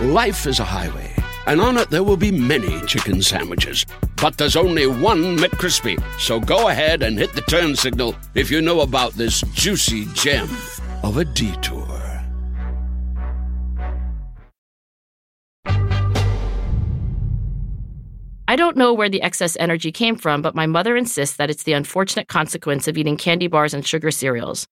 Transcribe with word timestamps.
Life 0.00 0.46
is 0.46 0.60
a 0.60 0.64
highway, 0.64 1.12
and 1.48 1.60
on 1.60 1.76
it 1.76 1.90
there 1.90 2.04
will 2.04 2.16
be 2.16 2.30
many 2.30 2.80
chicken 2.86 3.20
sandwiches. 3.20 3.84
But 4.22 4.38
there's 4.38 4.54
only 4.54 4.86
one 4.86 5.36
McCrispy. 5.36 6.00
So 6.20 6.38
go 6.38 6.68
ahead 6.68 7.02
and 7.02 7.18
hit 7.18 7.32
the 7.32 7.40
turn 7.40 7.74
signal 7.74 8.14
if 8.36 8.48
you 8.48 8.62
know 8.62 8.82
about 8.82 9.14
this 9.14 9.40
juicy 9.54 10.04
gem 10.14 10.48
of 11.02 11.16
a 11.16 11.24
detour. 11.24 11.84
I 18.46 18.54
don't 18.54 18.76
know 18.76 18.94
where 18.94 19.08
the 19.08 19.20
excess 19.22 19.56
energy 19.58 19.90
came 19.90 20.14
from, 20.14 20.42
but 20.42 20.54
my 20.54 20.66
mother 20.66 20.96
insists 20.96 21.38
that 21.38 21.50
it's 21.50 21.64
the 21.64 21.72
unfortunate 21.72 22.28
consequence 22.28 22.86
of 22.86 22.96
eating 22.96 23.16
candy 23.16 23.48
bars 23.48 23.74
and 23.74 23.84
sugar 23.84 24.12
cereals. 24.12 24.64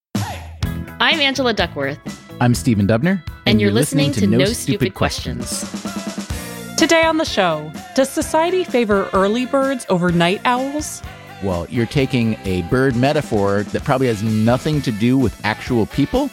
I'm 1.00 1.18
Angela 1.18 1.52
Duckworth. 1.52 2.25
I'm 2.40 2.54
Stephen 2.54 2.86
Dubner. 2.86 3.22
And, 3.26 3.46
and 3.46 3.60
you're, 3.60 3.68
you're 3.68 3.74
listening, 3.74 4.08
listening, 4.08 4.30
to, 4.30 4.38
No, 4.38 4.44
Stupid, 4.44 4.56
Stupid 4.56 4.94
questions. 4.94 5.70
questions. 5.70 6.76
Today 6.76 7.04
on 7.04 7.16
the 7.16 7.24
show, 7.24 7.72
does 7.94 8.10
society 8.10 8.62
favor 8.62 9.08
early 9.14 9.46
birds 9.46 9.86
over 9.88 10.12
night 10.12 10.42
owls? 10.44 11.02
Well, 11.42 11.66
you're 11.70 11.86
taking 11.86 12.34
a 12.44 12.62
bird 12.62 12.94
metaphor 12.94 13.62
that 13.62 13.84
probably 13.84 14.08
has 14.08 14.22
nothing 14.22 14.82
to 14.82 14.92
do 14.92 15.16
with 15.16 15.38
actual 15.44 15.86
people 15.86 16.30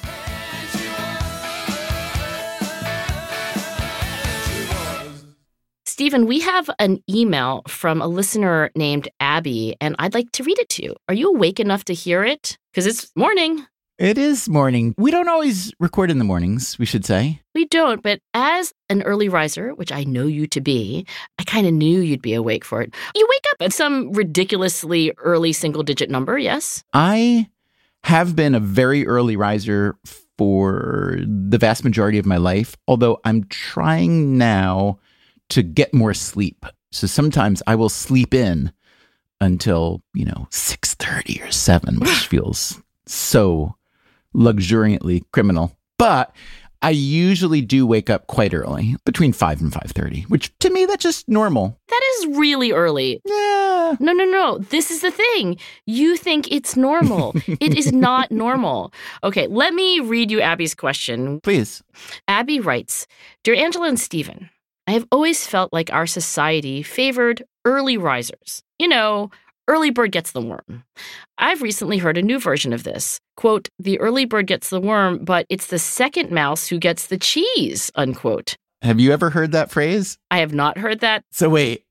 Stephen, 5.86 6.26
we 6.26 6.40
have 6.40 6.70
an 6.80 7.02
email 7.08 7.62
from 7.68 8.02
a 8.02 8.08
listener 8.08 8.72
named 8.76 9.08
Abby, 9.20 9.76
and 9.80 9.96
I'd 10.00 10.16
like 10.16 10.32
to 10.34 10.44
read 10.44 10.58
it 10.58 10.68
to 10.70 10.84
you. 10.84 10.96
Are 11.08 11.14
you 11.14 11.30
awake 11.30 11.60
enough 11.60 11.86
to 11.86 11.94
hear 11.94 12.26
it? 12.26 12.58
Because 12.72 12.88
it's 12.88 13.12
morning. 13.16 13.66
It 14.00 14.18
is 14.18 14.50
morning. 14.50 14.96
We 14.98 15.12
don't 15.12 15.30
always 15.30 15.72
record 15.80 16.10
in 16.10 16.18
the 16.18 16.24
mornings, 16.24 16.80
we 16.80 16.86
should 16.86 17.06
say. 17.06 17.42
We 17.54 17.66
don't, 17.66 18.02
but 18.02 18.22
as 18.34 18.74
an 18.90 19.04
early 19.04 19.30
riser, 19.30 19.76
which 19.76 19.92
I 19.92 20.04
know 20.04 20.26
you 20.26 20.48
to 20.48 20.62
be, 20.62 21.06
I 21.38 21.44
kind 21.44 21.68
of 21.68 21.74
knew 21.74 22.00
you'd 22.00 22.22
be 22.22 22.34
awake 22.34 22.66
for 22.66 22.82
it. 22.82 22.92
You 23.14 23.28
wake 23.30 23.46
up 23.52 23.62
at 23.62 23.72
some 23.72 24.12
ridiculously 24.14 25.14
early 25.20 25.54
single 25.54 25.84
digit 25.84 26.10
number, 26.10 26.40
yes? 26.40 26.84
I 26.94 27.50
have 28.04 28.36
been 28.36 28.56
a 28.56 28.60
very 28.60 29.06
early 29.06 29.36
riser 29.36 29.96
for 30.40 31.20
the 31.20 31.60
vast 31.60 31.84
majority 31.84 32.18
of 32.18 32.26
my 32.26 32.38
life, 32.38 32.76
although 32.88 33.20
I'm 33.26 33.44
trying 33.44 34.40
now 34.40 34.98
to 35.50 35.62
get 35.62 35.94
more 35.94 36.16
sleep. 36.16 36.66
So 36.92 37.06
sometimes 37.06 37.62
I 37.68 37.76
will 37.76 37.90
sleep 37.90 38.34
in 38.34 38.72
until, 39.40 40.02
you 40.16 40.26
know, 40.26 40.48
6:30 40.50 41.48
or 41.48 41.52
7, 41.52 42.00
which 42.00 42.10
feels 42.28 42.82
so 43.06 43.76
luxuriantly 44.34 45.24
criminal. 45.32 45.76
But 45.98 46.36
I 46.82 46.90
usually 46.90 47.62
do 47.62 47.88
wake 47.88 48.10
up 48.10 48.28
quite 48.28 48.54
early, 48.54 48.98
between 49.06 49.32
5 49.32 49.62
and 49.62 49.72
5:30, 49.72 50.24
which 50.30 50.52
to 50.60 50.70
me 50.70 50.86
that's 50.86 51.02
just 51.04 51.30
normal. 51.30 51.80
That 51.88 52.02
is 52.18 52.38
really 52.38 52.72
early. 52.74 53.22
Yeah. 53.26 53.96
No, 54.00 54.12
no, 54.12 54.26
no. 54.26 54.58
This 54.58 54.92
is 54.92 55.00
the 55.02 55.12
thing. 55.12 55.58
You 55.86 56.18
think 56.18 56.52
it's 56.52 56.76
normal. 56.76 57.36
it 57.48 57.78
is 57.78 57.94
not 58.08 58.32
normal. 58.32 58.94
Okay, 59.24 59.48
let 59.48 59.74
me 59.74 60.00
read 60.02 60.30
you 60.30 60.42
Abby's 60.42 60.76
question. 60.76 61.40
Please. 61.42 61.82
Abby 62.28 62.60
writes, 62.60 63.08
"Dear 63.44 63.56
Angela 63.56 63.88
and 63.88 64.00
Stephen, 64.00 64.50
I 64.88 64.92
have 64.92 65.08
always 65.10 65.48
felt 65.48 65.72
like 65.72 65.94
our 65.94 66.08
society 66.08 66.84
favored 66.84 67.44
early 67.64 67.96
risers. 67.98 68.62
You 68.78 68.90
know, 68.90 69.32
early 69.70 69.90
bird 69.90 70.12
gets 70.12 70.32
the 70.32 70.42
worm. 70.42 70.84
I've 71.38 71.62
recently 71.62 72.00
heard 72.00 72.18
a 72.18 72.22
new 72.22 72.40
version 72.40 72.74
of 72.74 72.84
this. 72.84 73.22
Quote, 73.36 73.70
the 73.80 74.00
early 74.00 74.26
bird 74.26 74.48
gets 74.48 74.70
the 74.70 74.80
worm, 74.80 75.24
but 75.24 75.46
it's 75.50 75.68
the 75.68 75.80
second 75.80 76.32
mouse 76.32 76.68
who 76.68 76.78
gets 76.78 77.08
the 77.08 77.18
cheese, 77.18 77.92
unquote. 77.96 78.56
Have 78.82 79.00
you 79.00 79.12
ever 79.12 79.30
heard 79.30 79.54
that 79.54 79.72
phrase? 79.72 80.18
I 80.30 80.40
have 80.40 80.54
not 80.54 80.78
heard 80.78 81.00
that. 81.00 81.24
So 81.32 81.50
wait, 81.50 81.86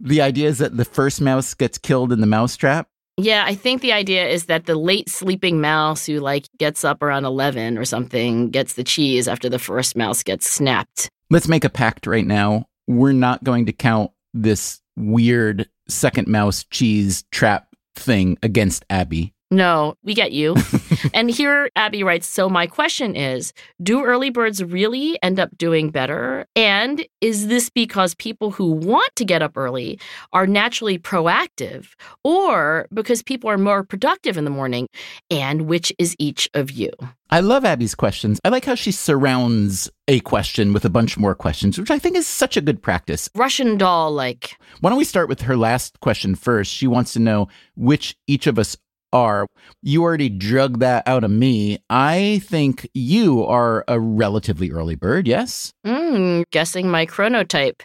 the 0.00 0.20
idea 0.20 0.48
is 0.48 0.58
that 0.58 0.76
the 0.76 0.84
first 0.84 1.20
mouse 1.20 1.54
gets 1.54 1.78
killed 1.78 2.12
in 2.12 2.20
the 2.20 2.26
mousetrap? 2.26 2.88
Yeah, 3.16 3.44
I 3.44 3.56
think 3.56 3.82
the 3.82 3.92
idea 3.92 4.28
is 4.28 4.44
that 4.44 4.66
the 4.66 4.76
late 4.76 5.08
sleeping 5.08 5.60
mouse 5.60 6.06
who 6.06 6.20
like 6.20 6.46
gets 6.56 6.84
up 6.84 7.02
around 7.02 7.24
11 7.24 7.76
or 7.76 7.84
something 7.84 8.50
gets 8.50 8.74
the 8.74 8.84
cheese 8.84 9.26
after 9.26 9.48
the 9.48 9.58
first 9.58 9.96
mouse 9.96 10.22
gets 10.22 10.48
snapped. 10.48 11.10
Let's 11.28 11.48
make 11.48 11.64
a 11.64 11.70
pact 11.70 12.06
right 12.06 12.26
now. 12.26 12.66
We're 12.86 13.12
not 13.12 13.42
going 13.42 13.66
to 13.66 13.72
count 13.72 14.12
this 14.32 14.80
weird 14.96 15.68
second 15.88 16.28
mouse 16.28 16.64
cheese 16.70 17.24
trap 17.32 17.66
thing 17.96 18.38
against 18.42 18.84
Abby. 18.88 19.34
No, 19.50 19.94
we 20.02 20.12
get 20.12 20.32
you. 20.32 20.56
and 21.14 21.30
here 21.30 21.70
Abby 21.74 22.02
writes 22.02 22.26
So, 22.26 22.50
my 22.50 22.66
question 22.66 23.16
is 23.16 23.54
Do 23.82 24.04
early 24.04 24.28
birds 24.28 24.62
really 24.62 25.18
end 25.22 25.40
up 25.40 25.56
doing 25.56 25.90
better? 25.90 26.46
And 26.54 27.06
is 27.22 27.46
this 27.46 27.70
because 27.70 28.14
people 28.14 28.50
who 28.50 28.72
want 28.72 29.10
to 29.16 29.24
get 29.24 29.40
up 29.40 29.56
early 29.56 29.98
are 30.34 30.46
naturally 30.46 30.98
proactive, 30.98 31.94
or 32.24 32.88
because 32.92 33.22
people 33.22 33.48
are 33.48 33.58
more 33.58 33.84
productive 33.84 34.36
in 34.36 34.44
the 34.44 34.50
morning? 34.50 34.86
And 35.30 35.62
which 35.62 35.92
is 35.98 36.14
each 36.18 36.50
of 36.52 36.70
you? 36.70 36.90
I 37.30 37.40
love 37.40 37.64
Abby's 37.64 37.94
questions. 37.94 38.40
I 38.44 38.48
like 38.48 38.64
how 38.64 38.74
she 38.74 38.90
surrounds 38.90 39.90
a 40.08 40.20
question 40.20 40.72
with 40.72 40.84
a 40.86 40.90
bunch 40.90 41.18
more 41.18 41.34
questions, 41.34 41.78
which 41.78 41.90
I 41.90 41.98
think 41.98 42.16
is 42.16 42.26
such 42.26 42.56
a 42.56 42.62
good 42.62 42.82
practice. 42.82 43.28
Russian 43.34 43.76
doll 43.76 44.10
like. 44.12 44.56
Why 44.80 44.90
don't 44.90 44.98
we 44.98 45.04
start 45.04 45.28
with 45.28 45.42
her 45.42 45.56
last 45.56 46.00
question 46.00 46.34
first? 46.34 46.72
She 46.72 46.86
wants 46.86 47.12
to 47.14 47.18
know 47.18 47.48
which 47.76 48.16
each 48.26 48.46
of 48.46 48.58
us 48.58 48.76
are. 49.12 49.46
You 49.82 50.02
already 50.02 50.28
drug 50.28 50.80
that 50.80 51.06
out 51.06 51.24
of 51.24 51.30
me. 51.30 51.78
I 51.90 52.40
think 52.44 52.88
you 52.94 53.44
are 53.44 53.84
a 53.88 53.98
relatively 53.98 54.70
early 54.70 54.94
bird, 54.94 55.26
yes? 55.26 55.72
Mm, 55.86 56.44
guessing 56.50 56.90
my 56.90 57.06
chronotype. 57.06 57.82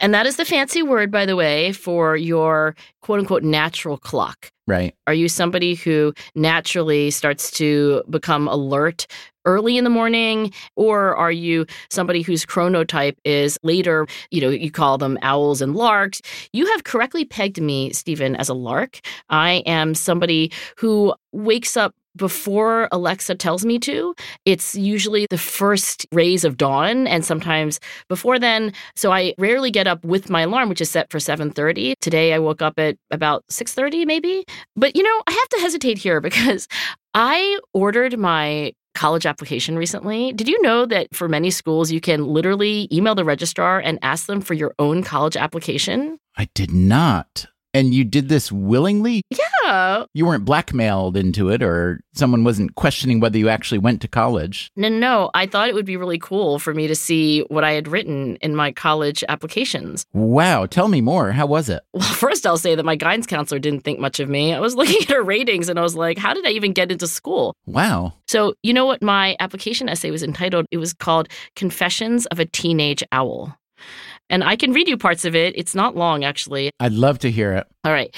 And 0.00 0.14
that 0.14 0.26
is 0.26 0.36
the 0.36 0.44
fancy 0.44 0.82
word, 0.82 1.10
by 1.10 1.26
the 1.26 1.36
way, 1.36 1.72
for 1.72 2.16
your 2.16 2.74
quote 3.00 3.20
unquote 3.20 3.42
natural 3.42 3.98
clock. 3.98 4.50
Right. 4.66 4.94
Are 5.06 5.14
you 5.14 5.28
somebody 5.28 5.74
who 5.74 6.14
naturally 6.34 7.10
starts 7.10 7.50
to 7.52 8.04
become 8.08 8.46
alert 8.46 9.06
early 9.44 9.76
in 9.76 9.84
the 9.84 9.90
morning 9.90 10.52
or 10.76 11.16
are 11.16 11.32
you 11.32 11.66
somebody 11.90 12.22
whose 12.22 12.44
chronotype 12.44 13.16
is 13.24 13.58
later 13.62 14.06
you 14.30 14.40
know 14.40 14.48
you 14.48 14.70
call 14.70 14.98
them 14.98 15.18
owls 15.22 15.60
and 15.60 15.74
larks 15.74 16.20
you 16.52 16.66
have 16.66 16.84
correctly 16.84 17.24
pegged 17.24 17.60
me 17.60 17.92
stephen 17.92 18.36
as 18.36 18.48
a 18.48 18.54
lark 18.54 19.00
i 19.30 19.62
am 19.66 19.94
somebody 19.94 20.50
who 20.76 21.14
wakes 21.32 21.76
up 21.76 21.94
before 22.16 22.88
Alexa 22.92 23.34
tells 23.36 23.64
me 23.64 23.78
to. 23.80 24.14
It's 24.44 24.74
usually 24.74 25.26
the 25.30 25.38
first 25.38 26.06
rays 26.12 26.44
of 26.44 26.56
dawn 26.56 27.06
and 27.06 27.24
sometimes 27.24 27.80
before 28.08 28.38
then. 28.38 28.72
So 28.94 29.12
I 29.12 29.34
rarely 29.38 29.70
get 29.70 29.86
up 29.86 30.04
with 30.04 30.30
my 30.30 30.42
alarm 30.42 30.68
which 30.68 30.80
is 30.80 30.90
set 30.90 31.10
for 31.10 31.18
7:30. 31.18 31.94
Today 32.00 32.34
I 32.34 32.38
woke 32.38 32.62
up 32.62 32.78
at 32.78 32.96
about 33.10 33.44
6:30 33.48 34.06
maybe. 34.06 34.44
But 34.76 34.96
you 34.96 35.02
know, 35.02 35.22
I 35.26 35.32
have 35.32 35.48
to 35.50 35.60
hesitate 35.60 35.98
here 35.98 36.20
because 36.28 36.68
I 37.14 37.58
ordered 37.72 38.18
my 38.18 38.72
college 38.94 39.26
application 39.26 39.76
recently. 39.76 40.32
Did 40.32 40.48
you 40.48 40.60
know 40.62 40.86
that 40.86 41.08
for 41.14 41.28
many 41.28 41.50
schools 41.50 41.90
you 41.90 42.00
can 42.00 42.26
literally 42.26 42.88
email 42.92 43.14
the 43.14 43.24
registrar 43.24 43.80
and 43.80 43.98
ask 44.02 44.26
them 44.26 44.40
for 44.40 44.54
your 44.54 44.74
own 44.78 45.02
college 45.02 45.36
application? 45.36 46.18
I 46.36 46.48
did 46.54 46.72
not. 46.72 47.46
And 47.74 47.94
you 47.94 48.04
did 48.04 48.28
this 48.28 48.52
willingly? 48.52 49.22
Yeah. 49.30 50.04
You 50.12 50.26
weren't 50.26 50.44
blackmailed 50.44 51.16
into 51.16 51.48
it, 51.48 51.62
or 51.62 52.00
someone 52.12 52.44
wasn't 52.44 52.74
questioning 52.74 53.20
whether 53.20 53.38
you 53.38 53.48
actually 53.48 53.78
went 53.78 54.02
to 54.02 54.08
college. 54.08 54.70
No, 54.76 54.88
no. 54.88 55.30
I 55.34 55.46
thought 55.46 55.68
it 55.68 55.74
would 55.74 55.86
be 55.86 55.96
really 55.96 56.18
cool 56.18 56.58
for 56.58 56.74
me 56.74 56.86
to 56.86 56.94
see 56.94 57.40
what 57.48 57.64
I 57.64 57.72
had 57.72 57.88
written 57.88 58.36
in 58.36 58.54
my 58.54 58.72
college 58.72 59.24
applications. 59.28 60.04
Wow. 60.12 60.66
Tell 60.66 60.88
me 60.88 61.00
more. 61.00 61.32
How 61.32 61.46
was 61.46 61.68
it? 61.68 61.82
Well, 61.92 62.02
first, 62.14 62.46
I'll 62.46 62.58
say 62.58 62.74
that 62.74 62.84
my 62.84 62.96
guidance 62.96 63.26
counselor 63.26 63.58
didn't 63.58 63.80
think 63.80 63.98
much 63.98 64.20
of 64.20 64.28
me. 64.28 64.52
I 64.52 64.60
was 64.60 64.74
looking 64.76 65.02
at 65.02 65.10
her 65.10 65.22
ratings 65.22 65.68
and 65.68 65.78
I 65.78 65.82
was 65.82 65.96
like, 65.96 66.18
how 66.18 66.34
did 66.34 66.46
I 66.46 66.50
even 66.50 66.72
get 66.72 66.92
into 66.92 67.06
school? 67.06 67.56
Wow. 67.66 68.14
So, 68.26 68.54
you 68.62 68.72
know 68.72 68.86
what 68.86 69.02
my 69.02 69.36
application 69.40 69.88
essay 69.88 70.10
was 70.10 70.22
entitled? 70.22 70.66
It 70.70 70.78
was 70.78 70.92
called 70.92 71.28
Confessions 71.56 72.26
of 72.26 72.38
a 72.38 72.44
Teenage 72.44 73.02
Owl. 73.12 73.56
And 74.32 74.42
I 74.42 74.56
can 74.56 74.72
read 74.72 74.88
you 74.88 74.96
parts 74.96 75.26
of 75.26 75.36
it. 75.36 75.54
It's 75.58 75.74
not 75.74 75.94
long, 75.94 76.24
actually. 76.24 76.70
I'd 76.80 76.92
love 76.92 77.18
to 77.18 77.30
hear 77.30 77.52
it. 77.52 77.66
All 77.84 77.92
right. 77.92 78.14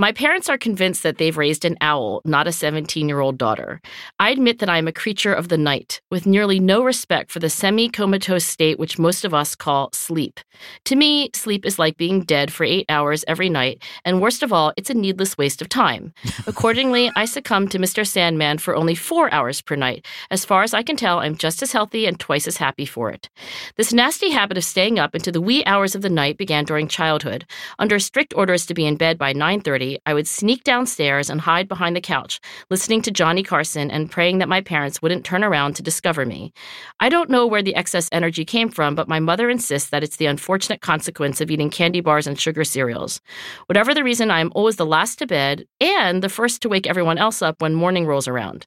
My 0.00 0.12
parents 0.12 0.50
are 0.50 0.58
convinced 0.58 1.02
that 1.02 1.16
they've 1.16 1.36
raised 1.36 1.64
an 1.64 1.78
owl, 1.80 2.20
not 2.26 2.46
a 2.46 2.52
17 2.52 3.08
year 3.08 3.20
old 3.20 3.38
daughter. 3.38 3.80
I 4.20 4.28
admit 4.28 4.58
that 4.58 4.68
I 4.68 4.76
am 4.76 4.86
a 4.86 4.92
creature 4.92 5.32
of 5.32 5.48
the 5.48 5.56
night, 5.56 6.02
with 6.10 6.26
nearly 6.26 6.60
no 6.60 6.84
respect 6.84 7.30
for 7.30 7.38
the 7.38 7.48
semi 7.48 7.88
comatose 7.88 8.44
state 8.44 8.78
which 8.78 8.98
most 8.98 9.24
of 9.24 9.32
us 9.32 9.56
call 9.56 9.88
sleep. 9.94 10.40
To 10.84 10.94
me, 10.94 11.30
sleep 11.34 11.64
is 11.64 11.78
like 11.78 11.96
being 11.96 12.20
dead 12.20 12.52
for 12.52 12.64
eight 12.64 12.84
hours 12.90 13.24
every 13.26 13.48
night, 13.48 13.82
and 14.04 14.20
worst 14.20 14.42
of 14.42 14.52
all, 14.52 14.74
it's 14.76 14.90
a 14.90 14.94
needless 14.94 15.38
waste 15.38 15.62
of 15.62 15.70
time. 15.70 16.12
Accordingly, 16.46 17.10
I 17.16 17.24
succumb 17.24 17.66
to 17.68 17.78
Mr. 17.78 18.06
Sandman 18.06 18.58
for 18.58 18.76
only 18.76 18.94
four 18.94 19.32
hours 19.32 19.62
per 19.62 19.74
night. 19.74 20.04
As 20.30 20.44
far 20.44 20.64
as 20.64 20.74
I 20.74 20.82
can 20.82 20.96
tell, 20.96 21.20
I'm 21.20 21.34
just 21.34 21.62
as 21.62 21.72
healthy 21.72 22.04
and 22.04 22.20
twice 22.20 22.46
as 22.46 22.58
happy 22.58 22.84
for 22.84 23.10
it. 23.10 23.30
This 23.76 23.92
nasty 23.92 24.30
habit 24.30 24.58
of 24.58 24.64
staying 24.64 24.98
up 24.98 25.14
into 25.14 25.32
the 25.32 25.40
wee 25.40 25.64
hours 25.64 25.94
of 25.94 26.02
the 26.02 26.10
night 26.10 26.36
began 26.36 26.66
during 26.66 26.88
childhood. 26.88 27.46
Under 27.78 27.98
strict 27.98 28.34
orders 28.36 28.66
to 28.66 28.74
be 28.74 28.86
in 28.86 28.97
bed 28.98 29.16
by 29.16 29.32
9:30, 29.32 29.98
I 30.04 30.14
would 30.14 30.28
sneak 30.28 30.64
downstairs 30.64 31.30
and 31.30 31.40
hide 31.40 31.68
behind 31.68 31.96
the 31.96 32.00
couch, 32.00 32.40
listening 32.68 33.00
to 33.02 33.10
Johnny 33.10 33.42
Carson 33.42 33.90
and 33.90 34.10
praying 34.10 34.38
that 34.38 34.48
my 34.48 34.60
parents 34.60 35.00
wouldn't 35.00 35.24
turn 35.24 35.44
around 35.44 35.74
to 35.76 35.82
discover 35.82 36.26
me. 36.26 36.52
I 37.00 37.08
don't 37.08 37.30
know 37.30 37.46
where 37.46 37.62
the 37.62 37.74
excess 37.74 38.08
energy 38.12 38.44
came 38.44 38.68
from, 38.68 38.94
but 38.94 39.08
my 39.08 39.20
mother 39.20 39.48
insists 39.48 39.90
that 39.90 40.02
it's 40.02 40.16
the 40.16 40.26
unfortunate 40.26 40.80
consequence 40.80 41.40
of 41.40 41.50
eating 41.50 41.70
candy 41.70 42.00
bars 42.00 42.26
and 42.26 42.38
sugar 42.38 42.64
cereals. 42.64 43.20
Whatever 43.66 43.94
the 43.94 44.04
reason, 44.04 44.30
I 44.30 44.40
am 44.40 44.52
always 44.54 44.76
the 44.76 44.86
last 44.86 45.18
to 45.20 45.26
bed 45.26 45.64
and 45.80 46.22
the 46.22 46.28
first 46.28 46.60
to 46.62 46.68
wake 46.68 46.86
everyone 46.86 47.18
else 47.18 47.40
up 47.42 47.62
when 47.62 47.74
morning 47.74 48.06
rolls 48.06 48.28
around. 48.28 48.66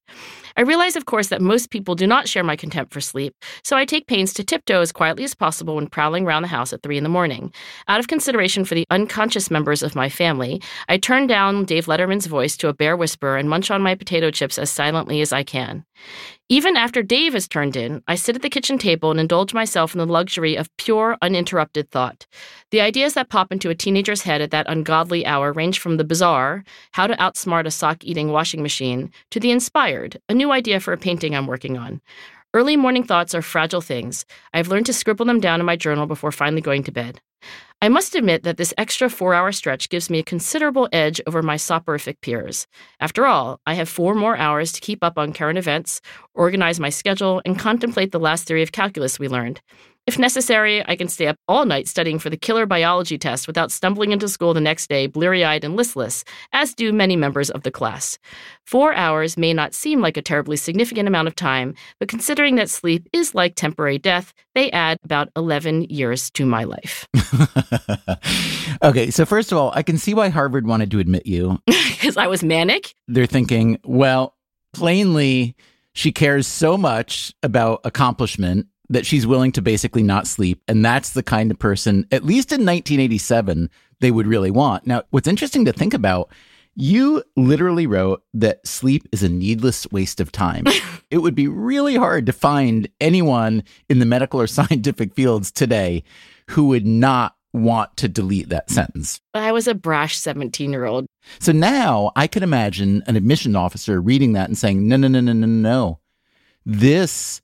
I 0.58 0.62
realize, 0.62 0.96
of 0.96 1.06
course, 1.06 1.28
that 1.30 1.42
most 1.42 1.70
people 1.70 1.96
do 1.96 2.06
not 2.06 2.28
share 2.28 2.44
my 2.44 2.56
contempt 2.56 2.94
for 2.94 3.02
sleep, 3.02 3.34
so 3.64 3.78
I 3.78 3.86
take 3.86 4.08
pains 4.08 4.34
to 4.34 4.44
tiptoe 4.44 4.82
as 4.82 4.92
quietly 4.92 5.24
as 5.24 5.34
possible 5.34 5.76
when 5.76 5.88
prowling 5.88 6.26
around 6.26 6.42
the 6.42 6.50
house 6.50 6.74
at 6.74 6.84
3 6.84 6.98
in 6.98 7.04
the 7.04 7.10
morning. 7.10 7.54
Out 7.88 8.00
of 8.00 8.08
consideration 8.08 8.66
for 8.66 8.76
the 8.76 8.86
unconscious 8.90 9.50
members 9.50 9.82
of 9.82 9.96
my 9.96 10.10
family, 10.10 10.21
I 10.22 10.98
turn 11.02 11.28
down 11.28 11.66
Dave 11.66 11.88
Letterman's 11.88 12.28
voice 12.28 12.56
to 12.58 12.68
a 12.68 12.74
bare 12.74 12.96
whisper 12.96 13.38
and 13.38 13.50
munch 13.50 13.72
on 13.72 13.82
my 13.82 13.96
potato 13.96 14.32
chips 14.32 14.58
as 14.58 14.70
silently 14.70 15.22
as 15.22 15.34
I 15.34 15.44
can. 15.44 15.86
Even 16.50 16.76
after 16.76 17.02
Dave 17.02 17.34
has 17.34 17.48
turned 17.48 17.76
in, 17.76 18.04
I 18.08 18.16
sit 18.16 18.36
at 18.36 18.42
the 18.42 18.50
kitchen 18.50 18.78
table 18.78 19.10
and 19.10 19.20
indulge 19.20 19.54
myself 19.54 19.94
in 19.94 20.00
the 20.00 20.06
luxury 20.06 20.56
of 20.56 20.70
pure, 20.78 21.18
uninterrupted 21.22 21.90
thought. 21.90 22.28
The 22.72 22.82
ideas 22.82 23.14
that 23.14 23.30
pop 23.30 23.52
into 23.52 23.70
a 23.70 23.76
teenager's 23.76 24.24
head 24.24 24.42
at 24.42 24.52
that 24.52 24.70
ungodly 24.70 25.26
hour 25.26 25.54
range 25.54 25.80
from 25.80 25.98
the 25.98 26.04
bizarre, 26.04 26.64
how 26.92 27.08
to 27.08 27.16
outsmart 27.16 27.66
a 27.66 27.72
sock 27.72 28.04
eating 28.04 28.32
washing 28.32 28.62
machine, 28.62 29.12
to 29.32 29.40
the 29.40 29.52
inspired, 29.52 30.22
a 30.28 30.34
new 30.34 30.52
idea 30.52 30.80
for 30.80 30.94
a 30.94 30.98
painting 30.98 31.36
I'm 31.36 31.48
working 31.48 31.78
on. 31.78 32.02
Early 32.54 32.76
morning 32.76 33.06
thoughts 33.06 33.34
are 33.34 33.42
fragile 33.42 33.80
things. 33.80 34.26
I've 34.54 34.68
learned 34.68 34.88
to 34.88 34.94
scribble 34.94 35.26
them 35.26 35.40
down 35.40 35.62
in 35.62 35.66
my 35.66 35.78
journal 35.78 36.06
before 36.06 36.34
finally 36.34 36.62
going 36.62 36.84
to 36.84 36.92
bed. 36.92 37.22
I 37.84 37.90
must 37.90 38.14
admit 38.14 38.44
that 38.44 38.58
this 38.58 38.76
extra 38.78 39.10
four 39.10 39.34
hour 39.34 39.52
stretch 39.52 39.90
gives 39.90 40.08
me 40.08 40.20
a 40.20 40.24
considerable 40.24 40.88
edge 40.94 41.20
over 41.26 41.42
my 41.42 41.56
soporific 41.56 42.22
peers. 42.22 42.68
After 43.00 43.26
all, 43.26 43.60
I 43.66 43.74
have 43.74 43.90
four 43.90 44.14
more 44.14 44.38
hours 44.38 44.72
to 44.74 44.82
keep 44.82 45.04
up 45.04 45.18
on 45.18 45.34
current 45.34 45.58
events, 45.58 46.00
organize 46.36 46.80
my 46.80 46.92
schedule, 46.92 47.42
and 47.44 47.58
contemplate 47.58 48.12
the 48.12 48.20
last 48.20 48.46
theory 48.48 48.62
of 48.62 48.72
calculus 48.72 49.18
we 49.18 49.28
learned. 49.28 49.62
If 50.08 50.18
necessary, 50.18 50.84
I 50.88 50.96
can 50.96 51.08
stay 51.08 51.28
up 51.28 51.36
all 51.48 51.66
night 51.66 51.88
studying 51.88 52.18
for 52.18 52.32
the 52.32 52.38
killer 52.38 52.66
biology 52.66 53.20
test 53.20 53.46
without 53.46 53.72
stumbling 53.72 54.12
into 54.12 54.28
school 54.28 54.54
the 54.54 54.60
next 54.60 54.90
day 54.90 55.06
bleary 55.06 55.46
eyed 55.46 55.64
and 55.64 55.76
listless, 55.76 56.24
as 56.54 56.74
do 56.74 56.92
many 56.92 57.16
members 57.16 57.52
of 57.52 57.62
the 57.62 57.70
class. 57.70 58.18
Four 58.66 58.96
hours 58.96 59.38
may 59.38 59.54
not 59.54 59.76
seem 59.76 60.02
like 60.02 60.18
a 60.18 60.22
terribly 60.22 60.58
significant 60.58 61.08
amount 61.08 61.28
of 61.28 61.36
time, 61.36 61.76
but 62.00 62.10
considering 62.10 62.56
that 62.56 62.70
sleep 62.70 63.08
is 63.14 63.36
like 63.36 63.54
temporary 63.56 64.00
death, 64.00 64.34
they 64.56 64.72
add 64.72 64.98
about 65.04 65.30
11 65.36 65.84
years 65.84 66.32
to 66.32 66.48
my 66.48 66.64
life. 66.64 67.08
okay, 68.84 69.12
so 69.12 69.24
first 69.24 69.52
of 69.52 69.60
all, 69.60 69.72
I 69.76 69.84
can 69.84 70.00
see 70.00 70.16
why 70.16 70.30
Harvard 70.30 70.66
wanted 70.66 70.90
to 70.92 71.00
admit 71.00 71.26
you. 71.26 71.60
Because 72.02 72.18
I 72.18 72.26
was 72.26 72.44
manic? 72.44 72.96
They're 73.08 73.28
thinking, 73.28 73.80
well, 73.84 74.36
plainly, 74.74 75.56
she 75.94 76.12
cares 76.12 76.48
so 76.48 76.76
much 76.76 77.32
about 77.44 77.82
accomplishment 77.84 78.66
that 78.92 79.06
she's 79.06 79.26
willing 79.26 79.52
to 79.54 79.62
basically 79.62 80.04
not 80.04 80.28
sleep. 80.28 80.62
And 80.68 80.84
that's 80.84 81.12
the 81.12 81.24
kind 81.24 81.50
of 81.50 81.58
person, 81.58 82.06
at 82.12 82.26
least 82.26 82.52
in 82.52 82.62
1987, 82.62 83.70
they 84.02 84.12
would 84.12 84.28
really 84.28 84.52
want. 84.52 84.86
Now, 84.86 85.04
what's 85.12 85.28
interesting 85.28 85.66
to 85.66 85.74
think 85.74 85.94
about, 85.94 86.30
you 86.76 87.24
literally 87.36 87.88
wrote 87.88 88.24
that 88.34 88.66
sleep 88.68 89.08
is 89.12 89.24
a 89.24 89.30
needless 89.30 89.90
waste 89.92 90.20
of 90.20 90.32
time. 90.32 90.66
it 91.10 91.20
would 91.20 91.36
be 91.36 91.48
really 91.48 91.96
hard 91.96 92.26
to 92.26 92.34
find 92.34 92.90
anyone 93.00 93.64
in 93.90 94.00
the 94.00 94.06
medical 94.06 94.42
or 94.42 94.48
scientific 94.48 95.16
fields 95.16 95.52
today 95.52 96.04
who 96.50 96.68
would 96.68 96.86
not 96.86 97.36
want 97.54 97.96
to 97.98 98.08
delete 98.08 98.50
that 98.50 98.70
sentence. 98.70 99.20
I 99.34 99.52
was 99.52 99.68
a 99.68 99.76
brash 99.76 100.18
17 100.18 100.72
year 100.72 100.86
old. 100.86 101.06
So 101.40 101.52
now 101.52 102.12
I 102.16 102.28
can 102.28 102.44
imagine 102.44 103.04
an 103.08 103.16
admission 103.16 103.56
officer 103.56 104.02
reading 104.02 104.34
that 104.34 104.48
and 104.48 104.58
saying, 104.58 104.88
no, 104.88 104.98
no, 104.98 105.08
no, 105.08 105.22
no, 105.22 105.34
no, 105.34 105.48
no. 105.48 106.00
This 106.66 107.42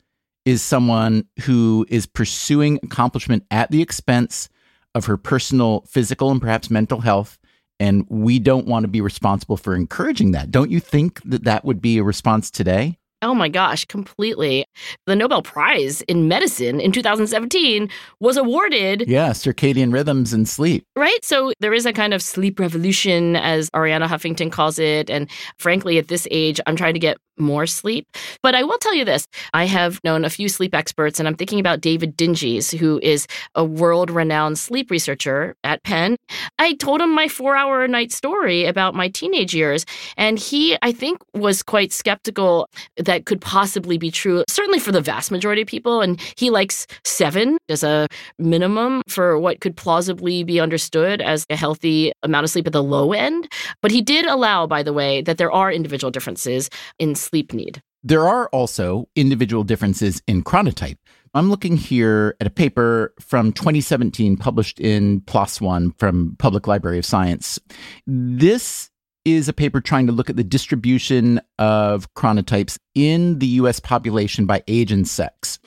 is 0.48 0.62
someone 0.62 1.26
who 1.42 1.86
is 1.90 2.06
pursuing 2.06 2.80
accomplishment 2.82 3.44
at 3.52 3.70
the 3.70 3.82
expense 3.82 4.48
of 4.96 5.04
her 5.04 5.18
personal 5.18 5.82
physical 5.82 6.32
and 6.32 6.40
perhaps 6.40 6.70
mental 6.70 7.02
health. 7.02 7.38
And 7.82 8.06
we 8.08 8.40
don't 8.40 8.66
want 8.66 8.86
to 8.86 8.88
be 8.88 9.02
responsible 9.02 9.58
for 9.58 9.76
encouraging 9.76 10.32
that. 10.32 10.50
Don't 10.50 10.72
you 10.72 10.80
think 10.80 11.22
that 11.26 11.44
that 11.44 11.66
would 11.66 11.82
be 11.82 11.98
a 11.98 12.04
response 12.04 12.50
today? 12.50 12.98
Oh 13.22 13.34
my 13.34 13.50
gosh, 13.50 13.84
completely. 13.86 14.64
The 15.06 15.18
Nobel 15.18 15.42
Prize 15.42 16.02
in 16.04 16.30
Medicine 16.30 16.80
in 16.80 16.94
2017 16.94 17.90
was 18.22 18.38
awarded. 18.38 19.04
Yeah, 19.06 19.32
circadian 19.32 19.92
rhythms 19.92 20.32
and 20.32 20.48
sleep. 20.48 20.86
Right? 20.96 21.26
So 21.26 21.52
there 21.60 21.74
is 21.74 21.86
a 21.86 21.92
kind 21.92 22.14
of 22.14 22.22
sleep 22.22 22.58
revolution, 22.58 23.36
as 23.36 23.70
Arianna 23.72 24.08
Huffington 24.08 24.50
calls 24.50 24.80
it. 24.80 25.10
And 25.10 25.30
frankly, 25.58 25.98
at 25.98 26.08
this 26.08 26.26
age, 26.32 26.62
I'm 26.68 26.78
trying 26.78 26.94
to 26.94 27.02
get 27.02 27.18
more 27.40 27.66
sleep. 27.66 28.08
But 28.42 28.56
I 28.56 28.64
will 28.64 28.78
tell 28.78 28.94
you 28.94 29.06
this 29.06 29.28
I 29.54 29.66
have 29.66 30.00
known 30.04 30.26
a 30.26 30.30
few 30.30 30.50
sleep 30.50 30.74
experts, 30.74 31.20
and 31.20 31.28
I'm 31.28 31.36
thinking 31.36 31.60
about 31.60 31.82
David 31.82 32.18
Dinges, 32.18 32.72
who 32.72 33.00
is 33.04 33.28
a 33.56 33.64
world 33.64 34.10
renowned 34.10 34.60
sleep 34.60 34.92
researcher 34.92 35.56
at 35.64 35.84
Penn. 35.84 36.18
I 36.60 36.74
told 36.74 37.02
him 37.02 37.14
my 37.14 37.28
four 37.28 37.56
hour 37.56 37.84
a 37.84 37.88
night 37.88 38.12
story 38.12 38.66
about 38.66 38.96
my 38.96 39.08
teenage 39.08 39.54
years, 39.54 39.86
and 40.18 40.40
he, 40.40 40.78
I 40.82 40.92
think, 40.92 41.22
was 41.34 41.64
quite 41.64 41.94
skeptical 41.94 42.70
that 42.98 43.26
could 43.26 43.42
possibly 43.42 43.98
be 43.98 44.12
true, 44.12 44.44
certainly 44.50 44.80
for 44.80 44.92
the 44.92 45.02
vast 45.02 45.32
majority 45.32 45.62
of 45.62 45.68
people. 45.68 46.02
And 46.02 46.20
he 46.36 46.50
likes 46.50 46.88
seven 47.04 47.58
as 47.70 47.84
a 47.84 48.08
minimum 48.40 49.02
for 49.08 49.40
what 49.40 49.62
could 49.62 49.76
plausibly 49.76 50.44
be 50.44 50.60
understood 50.60 51.22
as 51.22 51.46
a 51.50 51.56
healthy 51.56 52.12
amount 52.24 52.44
of 52.44 52.50
sleep 52.50 52.68
at 52.68 52.74
the 52.74 52.84
low 52.84 53.14
end. 53.14 53.52
But 53.82 53.92
he 53.92 54.02
did 54.02 54.26
allow, 54.26 54.68
by 54.68 54.84
the 54.84 54.94
way, 54.94 55.22
that 55.22 55.38
there 55.38 55.52
are 55.52 55.72
individual 55.72 56.12
differences 56.12 56.70
in 57.00 57.16
sleep 57.16 57.27
need. 57.54 57.82
There 58.04 58.28
are 58.28 58.48
also 58.50 59.10
individual 59.16 59.64
differences 59.64 60.22
in 60.28 60.44
chronotype. 60.44 60.98
I'm 61.34 61.50
looking 61.50 61.78
here 61.78 62.36
at 62.40 62.48
a 62.48 62.50
paper 62.52 63.14
from 63.20 63.52
2017 63.52 64.38
published 64.38 64.80
in 64.80 65.22
PLOS 65.22 65.60
One 65.60 65.92
from 65.92 66.36
Public 66.40 66.68
Library 66.68 67.00
of 67.00 67.06
Science. 67.06 67.60
This 68.06 68.90
is 69.26 69.50
a 69.50 69.54
paper 69.54 69.82
trying 69.82 70.08
to 70.08 70.14
look 70.14 70.30
at 70.30 70.38
the 70.38 70.44
distribution 70.44 71.42
of 71.60 72.14
chronotypes 72.14 72.78
in 72.96 73.40
the 73.40 73.48
US 73.48 73.80
population 73.80 74.46
by 74.46 74.64
age 74.68 74.92
and 74.92 75.08
sex. 75.08 75.60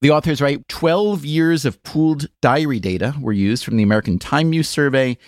The 0.00 0.10
authors 0.10 0.40
write 0.40 0.68
12 0.68 1.24
years 1.24 1.64
of 1.64 1.82
pooled 1.82 2.28
diary 2.42 2.78
data 2.78 3.14
were 3.20 3.32
used 3.32 3.64
from 3.64 3.76
the 3.76 3.82
American 3.82 4.18
Time 4.18 4.52
Use 4.52 4.68
Survey 4.68 5.18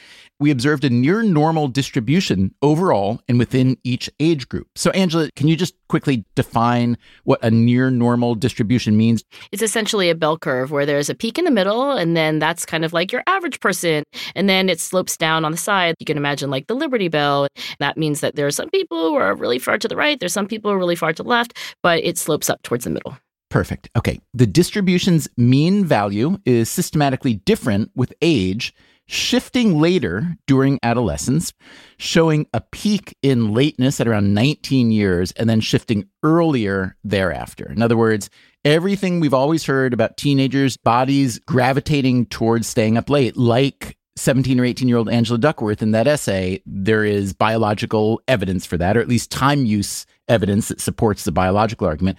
we 0.41 0.51
observed 0.51 0.85
a 0.85 0.91
near 0.91 1.23
normal 1.23 1.69
distribution 1.69 2.55
overall 2.63 3.21
and 3.29 3.39
within 3.39 3.77
each 3.85 4.11
age 4.19 4.49
group. 4.49 4.67
So, 4.75 4.91
Angela, 4.91 5.31
can 5.37 5.47
you 5.47 5.55
just 5.55 5.75
quickly 5.89 6.25
define 6.35 6.97
what 7.25 7.45
a 7.45 7.51
near 7.51 7.91
normal 7.91 8.35
distribution 8.35 8.97
means? 8.97 9.23
It's 9.53 9.63
essentially 9.63 10.11
a 10.11 10.15
bell 10.15 10.39
curve 10.39 10.71
where 10.71 10.87
there's 10.87 11.11
a 11.11 11.15
peak 11.15 11.39
in 11.39 11.45
the 11.45 11.51
middle, 11.51 11.93
and 11.93 12.17
then 12.17 12.39
that's 12.39 12.65
kind 12.65 12.85
of 12.85 12.93
like 12.93 13.13
your 13.13 13.23
average 13.27 13.61
person. 13.61 14.03
And 14.35 14.49
then 14.49 14.69
it 14.69 14.81
slopes 14.81 15.17
down 15.17 15.45
on 15.45 15.53
the 15.53 15.59
side. 15.59 15.95
You 16.01 16.07
can 16.07 16.17
imagine 16.17 16.51
like 16.51 16.67
the 16.67 16.75
Liberty 16.75 17.09
Bell. 17.09 17.47
That 17.79 17.99
means 17.99 18.21
that 18.21 18.35
there 18.35 18.47
are 18.47 18.51
some 18.51 18.71
people 18.71 19.11
who 19.11 19.15
are 19.17 19.35
really 19.35 19.59
far 19.59 19.79
to 19.79 19.89
the 19.89 19.97
right, 19.97 20.19
there's 20.19 20.33
some 20.33 20.49
people 20.49 20.71
who 20.71 20.77
are 20.77 20.81
really 20.81 20.97
far 20.97 21.13
to 21.13 21.23
the 21.23 21.29
left, 21.29 21.57
but 21.83 22.03
it 22.03 22.17
slopes 22.17 22.49
up 22.49 22.63
towards 22.63 22.85
the 22.85 22.91
middle. 22.91 23.17
Perfect. 23.51 23.91
Okay. 23.97 24.21
The 24.33 24.47
distribution's 24.47 25.29
mean 25.37 25.85
value 25.85 26.39
is 26.47 26.71
systematically 26.71 27.35
different 27.35 27.91
with 27.95 28.15
age 28.23 28.73
shifting 29.11 29.81
later 29.81 30.37
during 30.47 30.79
adolescence, 30.85 31.53
showing 31.99 32.47
a 32.55 32.61
peak 32.61 33.17
in 33.23 33.53
lateness 33.53 34.01
at 34.01 34.07
around 34.07 34.33
19 34.35 34.93
years, 34.93 35.33
and 35.33 35.51
then 35.51 35.61
shifting 35.61 36.09
earlier 36.23 36.97
thereafter. 37.03 37.69
In 37.73 37.83
other 37.83 37.97
words, 37.97 38.31
everything 38.65 39.19
we've 39.19 39.35
always 39.35 39.65
heard 39.65 39.93
about 39.93 40.17
teenagers' 40.17 40.77
bodies 40.77 41.41
gravitating 41.41 42.27
towards 42.27 42.69
staying 42.69 42.97
up 42.97 43.11
late, 43.11 43.37
like 43.37 43.99
17 44.15 44.61
or 44.61 44.65
18 44.65 44.87
year 44.87 44.99
old 44.99 45.09
Angela 45.09 45.39
Duckworth 45.39 45.83
in 45.83 45.91
that 45.91 46.07
essay, 46.07 46.63
there 46.65 47.05
is 47.05 47.33
biological 47.33 48.23
evidence 48.29 48.65
for 48.65 48.77
that, 48.77 48.97
or 48.97 49.01
at 49.01 49.09
least 49.09 49.33
time 49.33 49.65
use 49.65 50.07
evidence 50.29 50.69
that 50.69 50.81
supports 50.81 51.25
the 51.25 51.33
biological 51.33 51.89
argument. 51.89 52.17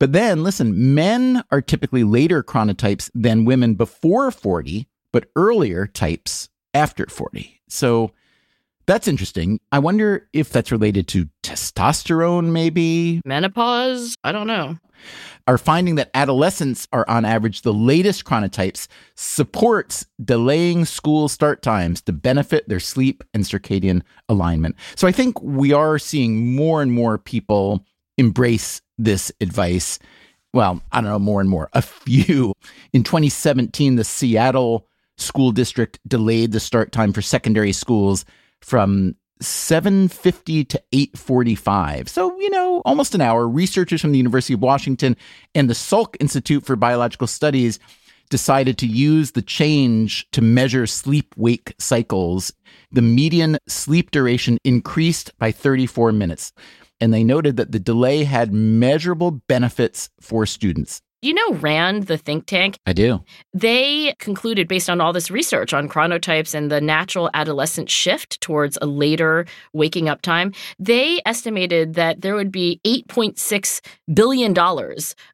But 0.00 0.12
then, 0.12 0.42
listen, 0.42 0.94
men 0.94 1.44
are 1.50 1.60
typically 1.60 2.04
later 2.04 2.42
chronotypes 2.42 3.10
than 3.14 3.44
women 3.44 3.74
before 3.74 4.30
40, 4.30 4.88
but 5.12 5.28
earlier 5.36 5.86
types 5.86 6.48
after 6.74 7.06
40. 7.06 7.60
So 7.68 8.12
That's 8.86 9.06
interesting. 9.06 9.60
I 9.70 9.78
wonder 9.78 10.28
if 10.32 10.50
that's 10.50 10.72
related 10.72 11.06
to 11.08 11.28
testosterone, 11.42 12.46
maybe. 12.50 13.20
Menopause? 13.24 14.16
I 14.24 14.32
don't 14.32 14.46
know. 14.46 14.78
Our 15.46 15.58
finding 15.58 15.96
that 15.96 16.10
adolescents 16.14 16.86
are 16.92 17.08
on 17.08 17.24
average 17.24 17.62
the 17.62 17.72
latest 17.72 18.24
chronotypes 18.24 18.86
supports 19.14 20.06
delaying 20.24 20.84
school 20.84 21.28
start 21.28 21.62
times 21.62 22.00
to 22.02 22.12
benefit 22.12 22.68
their 22.68 22.80
sleep 22.80 23.24
and 23.34 23.44
circadian 23.44 24.02
alignment. 24.28 24.76
So 24.94 25.08
I 25.08 25.12
think 25.12 25.40
we 25.42 25.72
are 25.72 25.98
seeing 25.98 26.54
more 26.54 26.82
and 26.82 26.92
more 26.92 27.18
people 27.18 27.84
embrace 28.18 28.80
this 28.98 29.32
advice. 29.40 29.98
Well, 30.54 30.82
I 30.92 31.00
don't 31.00 31.10
know, 31.10 31.18
more 31.18 31.40
and 31.40 31.50
more. 31.50 31.68
A 31.72 31.82
few. 31.82 32.52
In 32.92 33.02
2017, 33.02 33.96
the 33.96 34.04
Seattle 34.04 34.86
school 35.18 35.52
district 35.52 35.98
delayed 36.06 36.52
the 36.52 36.60
start 36.60 36.92
time 36.92 37.12
for 37.12 37.22
secondary 37.22 37.72
schools 37.72 38.24
from 38.60 39.16
750 39.40 40.64
to 40.64 40.82
845. 40.92 42.08
So, 42.08 42.38
you 42.38 42.50
know, 42.50 42.82
almost 42.84 43.14
an 43.14 43.20
hour. 43.20 43.48
Researchers 43.48 44.00
from 44.00 44.12
the 44.12 44.18
University 44.18 44.54
of 44.54 44.60
Washington 44.60 45.16
and 45.54 45.68
the 45.68 45.74
Salk 45.74 46.16
Institute 46.20 46.64
for 46.64 46.76
Biological 46.76 47.26
Studies 47.26 47.78
decided 48.30 48.78
to 48.78 48.86
use 48.86 49.32
the 49.32 49.42
change 49.42 50.26
to 50.30 50.40
measure 50.40 50.86
sleep 50.86 51.34
wake 51.36 51.74
cycles. 51.78 52.52
The 52.90 53.02
median 53.02 53.58
sleep 53.68 54.10
duration 54.10 54.58
increased 54.64 55.36
by 55.38 55.52
34 55.52 56.12
minutes. 56.12 56.52
And 57.00 57.12
they 57.12 57.24
noted 57.24 57.56
that 57.56 57.72
the 57.72 57.80
delay 57.80 58.24
had 58.24 58.52
measurable 58.52 59.32
benefits 59.32 60.08
for 60.20 60.46
students. 60.46 61.02
You 61.24 61.34
know 61.34 61.52
RAND, 61.52 62.08
the 62.08 62.18
think 62.18 62.46
tank? 62.46 62.80
I 62.84 62.92
do. 62.92 63.22
They 63.54 64.12
concluded, 64.18 64.66
based 64.66 64.90
on 64.90 65.00
all 65.00 65.12
this 65.12 65.30
research 65.30 65.72
on 65.72 65.88
chronotypes 65.88 66.52
and 66.52 66.68
the 66.68 66.80
natural 66.80 67.30
adolescent 67.32 67.88
shift 67.88 68.40
towards 68.40 68.76
a 68.82 68.86
later 68.86 69.46
waking 69.72 70.08
up 70.08 70.20
time, 70.22 70.52
they 70.80 71.20
estimated 71.24 71.94
that 71.94 72.22
there 72.22 72.34
would 72.34 72.50
be 72.50 72.80
$8.6 72.84 73.80
billion 74.12 74.58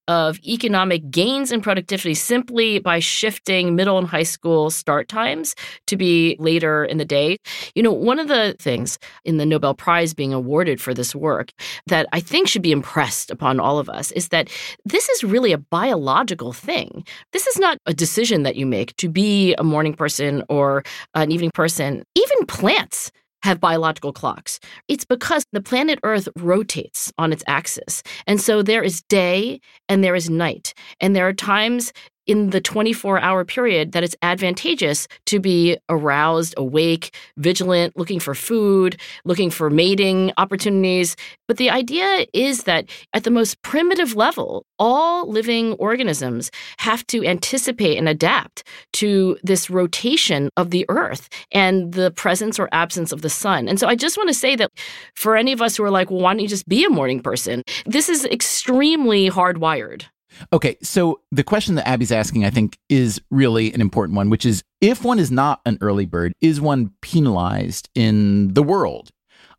of 0.09 0.38
economic 0.47 1.11
gains 1.11 1.50
in 1.50 1.62
productivity 1.62 2.12
simply 2.12 2.78
by 2.80 2.99
shifting 2.99 3.75
middle 3.75 3.97
and 3.97 4.09
high 4.09 4.25
school 4.25 4.68
start 4.68 5.09
times 5.09 5.54
to 5.87 5.97
be 5.97 6.37
later 6.38 6.85
in 6.85 6.99
the 6.99 7.04
day. 7.07 7.38
You 7.75 7.83
know, 7.83 7.92
one 7.92 8.18
of 8.18 8.28
the 8.28 8.54
things 8.59 8.99
in 9.25 9.38
the 9.38 9.47
Nobel 9.47 9.73
Prize 9.73 10.12
being 10.12 10.35
awarded 10.35 10.83
for 10.83 10.92
this 10.92 11.14
work 11.14 11.50
that 11.87 12.07
I 12.12 12.21
think 12.21 12.47
should 12.47 12.61
be 12.61 12.73
impressed 12.73 13.30
upon 13.30 13.59
all 13.59 13.78
of 13.78 13.88
us 13.88 14.12
is 14.12 14.28
that 14.28 14.50
this 14.85 15.09
is 15.09 15.25
really 15.25 15.52
a 15.52 15.59
biological 15.79 16.53
thing. 16.53 17.05
This 17.33 17.47
is 17.47 17.57
not 17.57 17.79
a 17.87 17.95
decision 17.95 18.43
that 18.43 18.57
you 18.57 18.67
make 18.67 18.97
to 18.97 19.09
be 19.09 19.55
a 19.59 19.63
morning 19.63 19.95
person 19.95 20.43
or 20.49 20.83
an 21.15 21.31
evening 21.31 21.53
person. 21.55 22.03
Even 22.17 22.47
plants 22.47 23.13
have 23.45 23.61
biological 23.61 24.13
clocks. 24.13 24.59
It's 24.89 25.05
because 25.05 25.45
the 25.53 25.61
planet 25.61 26.01
Earth 26.03 26.29
rotates 26.35 27.13
on 27.17 27.33
its 27.33 27.45
axis. 27.47 28.03
And 28.27 28.41
so 28.41 28.61
there 28.61 28.83
is 28.83 29.03
day 29.03 29.61
and 29.89 30.03
there 30.03 30.17
is 30.17 30.29
night. 30.29 30.75
And 31.01 31.15
there 31.15 31.29
are 31.29 31.33
times 31.33 31.93
in 32.29 32.51
the 32.51 32.61
24 32.61 33.19
hour 33.19 33.45
period 33.45 33.93
that 33.93 34.05
it's 34.05 34.15
advantageous 34.23 35.09
to 35.27 35.41
be 35.41 35.77
aroused, 35.89 36.55
awake, 36.57 37.13
vigilant, 37.39 37.97
looking 37.97 38.21
for 38.21 38.35
food, 38.35 39.01
looking 39.25 39.51
for 39.51 39.71
mating 39.71 40.31
opportunities. 40.37 41.17
But 41.49 41.57
the 41.57 41.71
idea 41.71 42.27
is 42.35 42.65
that 42.65 42.89
at 43.15 43.25
the 43.25 43.31
most 43.31 43.61
primitive 43.63 44.15
level, 44.15 44.67
all 44.79 45.29
living 45.29 45.73
organisms 45.75 46.51
have 46.79 47.05
to 47.09 47.25
anticipate 47.25 47.97
and 47.97 48.09
adapt 48.09 48.63
to 48.93 49.39
this 49.43 49.71
rotation 49.71 50.51
of 50.57 50.71
the 50.71 50.85
earth 50.89 51.29
and 51.51 51.93
the 51.93 52.11
presence 52.11 52.59
or 52.59 52.69
absence 52.73 53.11
of 53.11 53.23
the 53.23 53.31
sun. 53.31 53.69
And 53.69 53.81
so 53.81 53.89
I 53.89 53.95
just 53.95 54.19
want 54.19 54.29
to 54.29 54.35
say 54.35 54.55
that 54.57 54.71
for 55.15 55.37
any 55.37 55.53
of 55.53 55.63
us 55.63 55.77
who 55.77 55.85
are 55.85 55.91
like, 55.91 56.11
well, 56.11 56.21
why 56.21 56.35
don't 56.35 56.41
you 56.41 56.49
just 56.49 56.69
be 56.69 56.85
a 56.85 56.91
morning 56.91 57.21
person? 57.21 57.63
This 57.87 58.11
is 58.11 58.27
extremely 58.27 59.31
hardwired. 59.31 60.05
Okay, 60.52 60.76
so 60.83 61.21
the 61.30 61.45
question 61.45 61.75
that 61.76 61.88
Abby's 61.88 62.12
asking, 62.12 62.45
I 62.45 62.50
think, 62.50 62.78
is 62.88 63.21
really 63.30 63.73
an 63.73 63.80
important 63.80 64.16
one, 64.16 64.30
which 64.30 64.47
is 64.47 64.62
if 64.80 65.04
one 65.04 65.18
is 65.18 65.30
not 65.30 65.61
an 65.66 65.78
early 65.80 66.07
bird, 66.07 66.33
is 66.40 66.61
one 66.61 66.92
penalized 67.00 67.88
in 67.95 68.54
the 68.54 68.62
world? 68.62 69.11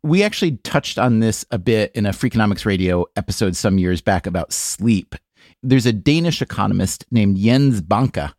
We 0.02 0.22
actually 0.22 0.56
touched 0.58 0.98
on 0.98 1.20
this 1.20 1.44
a 1.50 1.58
bit 1.58 1.92
in 1.94 2.06
a 2.06 2.10
Freakonomics 2.10 2.64
Radio 2.64 3.04
episode 3.16 3.54
some 3.54 3.78
years 3.78 4.00
back 4.00 4.26
about 4.26 4.52
sleep. 4.52 5.14
There's 5.62 5.86
a 5.86 5.92
Danish 5.92 6.40
economist 6.40 7.04
named 7.10 7.36
Jens 7.36 7.82
Bonke 7.82 8.32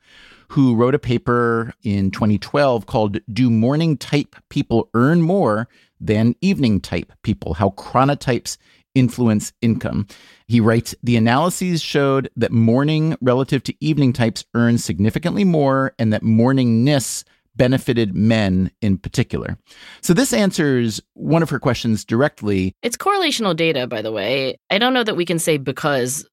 who 0.51 0.75
wrote 0.75 0.95
a 0.95 0.99
paper 0.99 1.73
in 1.83 2.11
2012 2.11 2.85
called 2.85 3.19
Do 3.31 3.49
Morning 3.49 3.95
Type 3.95 4.35
People 4.49 4.89
Earn 4.93 5.21
More 5.21 5.69
Than 5.99 6.35
Evening 6.41 6.81
Type 6.81 7.13
People? 7.23 7.53
How 7.53 7.69
Chronotypes 7.69 8.57
Influence 8.95 9.53
Income. 9.61 10.07
He 10.47 10.59
writes 10.59 10.95
The 11.03 11.17
analyses 11.17 11.81
showed 11.81 12.29
that 12.35 12.51
morning 12.51 13.15
relative 13.21 13.63
to 13.63 13.75
evening 13.83 14.13
types 14.13 14.45
earn 14.53 14.77
significantly 14.77 15.43
more 15.43 15.93
and 15.97 16.11
that 16.13 16.23
morningness 16.23 17.23
benefited 17.55 18.15
men 18.15 18.71
in 18.81 18.97
particular. 18.97 19.57
So 20.01 20.13
this 20.13 20.33
answers 20.33 21.01
one 21.13 21.43
of 21.43 21.49
her 21.49 21.59
questions 21.59 22.05
directly. 22.05 22.73
It's 22.81 22.97
correlational 22.97 23.55
data, 23.55 23.87
by 23.87 24.01
the 24.01 24.11
way. 24.11 24.57
I 24.69 24.77
don't 24.77 24.93
know 24.93 25.03
that 25.03 25.17
we 25.17 25.25
can 25.25 25.39
say 25.39 25.57
because 25.57 26.27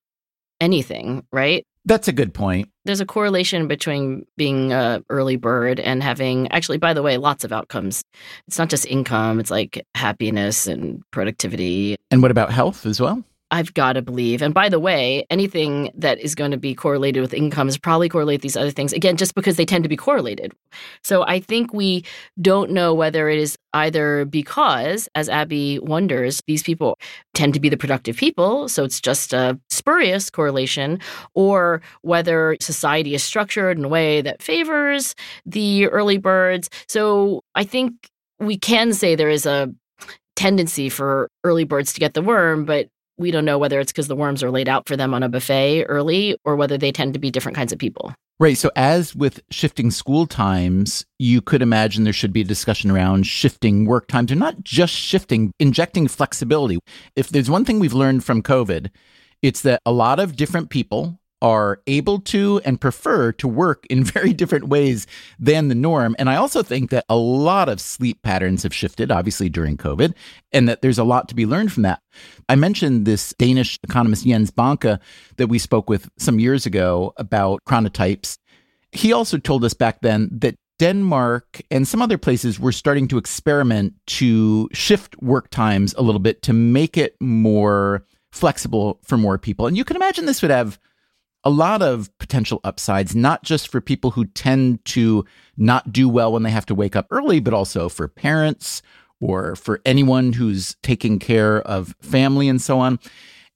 anything, 0.61 1.27
right? 1.33 1.67
That's 1.85 2.09
a 2.09 2.13
good 2.13 2.35
point. 2.35 2.69
There's 2.85 3.01
a 3.01 3.07
correlation 3.07 3.69
between 3.69 4.27
being 4.37 4.73
a 4.73 5.03
early 5.09 5.37
bird 5.37 5.81
and 5.81 6.03
having 6.03 6.51
actually 6.53 6.79
by 6.79 6.95
the 6.95 7.03
way 7.03 7.17
lots 7.17 7.45
of 7.45 7.53
outcomes. 7.53 8.03
It's 8.47 8.59
not 8.59 8.69
just 8.69 8.87
income, 8.87 9.41
it's 9.41 9.51
like 9.51 9.85
happiness 9.95 10.67
and 10.67 11.03
productivity. 11.11 11.97
And 12.11 12.23
what 12.23 12.31
about 12.31 12.53
health 12.53 12.87
as 12.87 13.01
well? 13.01 13.25
I've 13.51 13.73
got 13.73 13.95
to 13.95 14.03
believe. 14.03 14.43
And 14.43 14.53
by 14.53 14.69
the 14.69 14.79
way, 14.79 15.27
anything 15.31 15.91
that 15.95 16.19
is 16.19 16.35
going 16.35 16.51
to 16.51 16.59
be 16.59 16.75
correlated 16.75 17.23
with 17.23 17.33
income 17.33 17.67
is 17.69 17.79
probably 17.79 18.09
correlate 18.09 18.43
these 18.43 18.57
other 18.57 18.71
things 18.71 18.93
again, 18.93 19.17
just 19.17 19.35
because 19.35 19.57
they 19.57 19.65
tend 19.65 19.85
to 19.85 19.89
be 19.89 19.97
correlated. 19.97 20.53
So 21.03 21.23
I 21.23 21.41
think 21.41 21.73
we 21.73 22.05
don't 22.41 22.71
know 22.71 22.93
whether 22.93 23.29
it 23.31 23.39
is 23.39 23.57
either 23.73 24.27
because, 24.27 25.09
as 25.15 25.29
Abby 25.29 25.79
wonders, 25.79 26.43
these 26.47 26.63
people 26.63 26.99
tend 27.33 27.55
to 27.55 27.61
be 27.61 27.69
the 27.69 27.77
productive 27.77 28.17
people, 28.17 28.69
so 28.69 28.85
it's 28.85 29.01
just 29.01 29.33
a 29.33 29.59
spurious 29.71 30.29
correlation, 30.29 31.01
or 31.35 31.81
whether 32.03 32.57
society 32.61 33.15
is 33.15 33.23
structured 33.23 33.79
in 33.79 33.85
a 33.85 33.89
way 33.89 34.21
that 34.21 34.43
favors 34.43 35.15
the 35.47 35.87
early 35.89 36.19
birds. 36.19 36.69
So 36.87 37.43
I 37.55 37.65
think 37.65 37.93
we 38.39 38.59
can 38.59 38.93
say 38.93 39.15
there 39.15 39.31
is 39.31 39.47
a 39.47 39.73
tendency 40.37 40.89
for 40.89 41.31
early 41.45 41.65
birds 41.65 41.93
to 41.95 42.01
get 42.01 42.15
the 42.15 42.23
worm, 42.23 42.65
but 42.65 42.89
we 43.19 43.31
don't 43.31 43.45
know 43.45 43.59
whether 43.59 43.81
it's 43.81 43.93
because 43.93 44.09
the 44.09 44.17
worms 44.17 44.43
are 44.43 44.51
laid 44.51 44.69
out 44.69 44.89
for 44.89 44.97
them 44.97 45.13
on 45.13 45.23
a 45.23 45.29
buffet 45.29 45.85
early 45.85 46.39
or 46.45 46.57
whether 46.57 46.79
they 46.79 46.93
tend 46.93 47.15
to 47.15 47.21
be 47.21 47.31
different 47.31 47.57
kinds 47.57 47.73
of 47.73 47.79
people. 47.79 48.15
Right. 48.41 48.57
So, 48.57 48.71
as 48.77 49.17
with 49.17 49.41
shifting 49.51 49.91
school 49.91 50.27
times, 50.27 51.05
you 51.19 51.41
could 51.41 51.61
imagine 51.61 52.05
there 52.05 52.13
should 52.13 52.33
be 52.33 52.43
a 52.43 52.45
discussion 52.45 52.89
around 52.89 53.27
shifting 53.27 53.85
work 53.85 54.07
times, 54.07 54.31
or 54.31 54.37
not 54.37 54.63
just 54.63 54.95
shifting, 54.95 55.53
injecting 55.59 56.07
flexibility. 56.07 56.79
If 57.17 57.31
there's 57.31 57.51
one 57.51 57.65
thing 57.65 57.81
we've 57.81 57.93
learned 57.93 58.23
from 58.23 58.45
COVID, 58.45 58.91
it's 59.43 59.63
that 59.63 59.83
a 59.85 59.91
lot 59.91 60.21
of 60.21 60.37
different 60.37 60.71
people 60.71 61.19
are 61.41 61.81
able 61.87 62.19
to 62.21 62.61
and 62.65 62.81
prefer 62.81 63.33
to 63.33 63.49
work 63.49 63.87
in 63.89 64.05
very 64.19 64.33
different 64.33 64.69
ways 64.69 65.07
than 65.39 65.69
the 65.69 65.75
norm. 65.75 66.17
And 66.19 66.29
I 66.29 66.37
also 66.37 66.63
think 66.63 66.91
that 66.91 67.05
a 67.09 67.17
lot 67.17 67.69
of 67.69 67.81
sleep 67.81 68.23
patterns 68.23 68.63
have 68.63 68.75
shifted, 68.75 69.11
obviously, 69.11 69.49
during 69.49 69.77
COVID, 69.77 70.15
and 70.53 70.69
that 70.69 70.83
there's 70.83 70.99
a 70.99 71.05
lot 71.05 71.29
to 71.29 71.35
be 71.35 71.47
learned 71.47 71.73
from 71.73 71.85
that. 71.85 72.01
I 72.49 72.55
mentioned 72.55 73.07
this 73.07 73.35
Danish 73.39 73.79
economist 73.83 74.27
Jens 74.27 74.51
Bonke 74.51 74.99
that 75.37 75.49
we 75.49 75.59
spoke 75.59 75.89
with 75.89 76.11
some 76.19 76.39
years 76.39 76.67
ago 76.67 77.13
about 77.17 77.65
chronotypes. 77.65 78.39
He 78.93 79.13
also 79.13 79.39
told 79.39 79.65
us 79.65 79.75
back 79.75 80.01
then 80.01 80.29
that 80.33 80.57
Denmark 80.79 81.61
and 81.71 81.87
some 81.87 82.01
other 82.01 82.19
places 82.19 82.61
were 82.61 82.73
starting 82.73 83.09
to 83.09 83.19
experiment 83.19 83.95
to 84.07 84.69
shift 84.73 85.21
work 85.21 85.51
times 85.51 85.93
a 85.95 86.03
little 86.03 86.21
bit 86.21 86.43
to 86.43 86.53
make 86.53 86.97
it 86.97 87.17
more 87.21 88.05
flexible 88.31 89.01
for 89.05 89.17
more 89.17 89.39
people. 89.39 89.67
And 89.67 89.77
you 89.77 89.85
can 89.85 89.97
imagine 89.97 90.27
this 90.27 90.43
would 90.43 90.51
have 90.51 90.79
a 91.45 91.51
lot 91.51 91.83
of 91.83 92.17
potential 92.19 92.61
upsides, 92.65 93.15
not 93.15 93.43
just 93.43 93.69
for 93.69 93.81
people 93.81 94.11
who 94.11 94.25
tend 94.25 94.85
to 94.87 95.25
not 95.57 95.93
do 95.93 96.09
well 96.09 96.33
when 96.33 96.43
they 96.43 96.51
have 96.51 96.67
to 96.67 96.75
wake 96.75 96.97
up 96.97 97.07
early, 97.11 97.41
but 97.41 97.55
also 97.55 97.89
for 97.89 98.09
parents 98.09 98.83
or 99.21 99.57
for 99.57 99.81
anyone 99.85 100.33
who's 100.33 100.77
taking 100.83 101.19
care 101.19 101.61
of 101.63 101.95
family 102.01 102.49
and 102.49 102.61
so 102.61 102.79
on. 102.79 102.99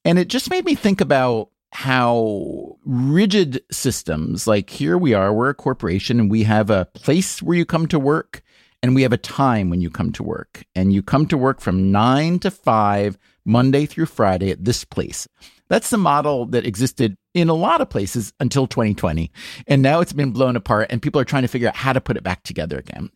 And 0.05 0.19
it 0.19 0.29
just 0.29 0.51
made 0.51 0.65
me 0.65 0.75
think 0.75 1.01
about 1.01 1.51
how 1.73 2.77
rigid 2.85 3.63
systems, 3.71 4.47
like 4.47 4.69
here 4.69 4.99
we 4.99 5.15
are, 5.15 5.33
we're 5.33 5.49
a 5.49 5.55
corporation 5.55 6.21
and 6.21 6.31
we 6.31 6.43
have 6.43 6.71
a 6.71 6.85
place 6.87 7.43
where 7.43 7.57
you 7.57 7.65
come 7.65 7.87
to 7.89 7.99
work 7.99 8.43
and 8.83 8.95
we 8.95 9.03
have 9.03 9.13
a 9.13 9.19
time 9.19 9.71
when 9.71 9.81
you 9.81 9.91
come 9.91 10.13
to 10.13 10.23
work. 10.23 10.65
And 10.75 10.93
you 10.93 11.03
come 11.03 11.27
to 11.27 11.39
work 11.39 11.61
from 11.61 11.93
nine 11.93 12.39
to 12.41 12.51
five, 12.51 13.17
Monday 13.45 13.87
through 13.87 14.07
Friday 14.07 14.51
at 14.51 14.65
this 14.65 14.85
place. 14.85 15.29
That's 15.73 15.89
the 15.89 15.97
model 15.97 16.45
that 16.49 16.67
existed 16.67 17.17
in 17.33 17.49
a 17.49 17.55
lot 17.55 17.81
of 17.81 17.89
places 17.89 18.35
until 18.39 18.67
2020. 18.67 19.33
And 19.67 19.81
now 19.81 20.01
it's 20.01 20.13
been 20.13 20.31
blown 20.31 20.55
apart 20.55 20.89
and 20.91 21.01
people 21.01 21.19
are 21.19 21.25
trying 21.25 21.45
to 21.45 21.49
figure 21.49 21.67
out 21.67 21.77
how 21.77 21.95
to 21.95 22.01
put 22.03 22.19
it 22.19 22.23
back 22.23 22.43
together 22.43 22.77
again. 22.77 23.09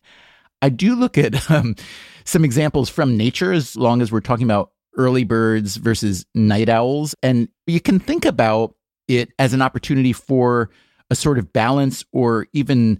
I 0.63 0.69
do 0.69 0.95
look 0.95 1.19
at 1.19 1.51
um, 1.51 1.75
some 2.25 2.43
examples 2.43 2.89
from 2.89 3.15
nature 3.15 3.53
as 3.53 3.75
long 3.75 4.01
as 4.01 4.11
we're 4.11 4.21
talking 4.21 4.45
about 4.47 4.71
early 4.97 5.23
birds 5.23 5.75
versus 5.75 6.25
night 6.33 6.67
owls. 6.67 7.13
And 7.21 7.47
you 7.67 7.79
can 7.79 7.99
think 7.99 8.25
about 8.25 8.73
it 9.07 9.29
as 9.37 9.53
an 9.53 9.61
opportunity 9.61 10.11
for 10.11 10.71
a 11.11 11.15
sort 11.15 11.37
of 11.37 11.53
balance 11.53 12.05
or 12.11 12.47
even 12.53 12.99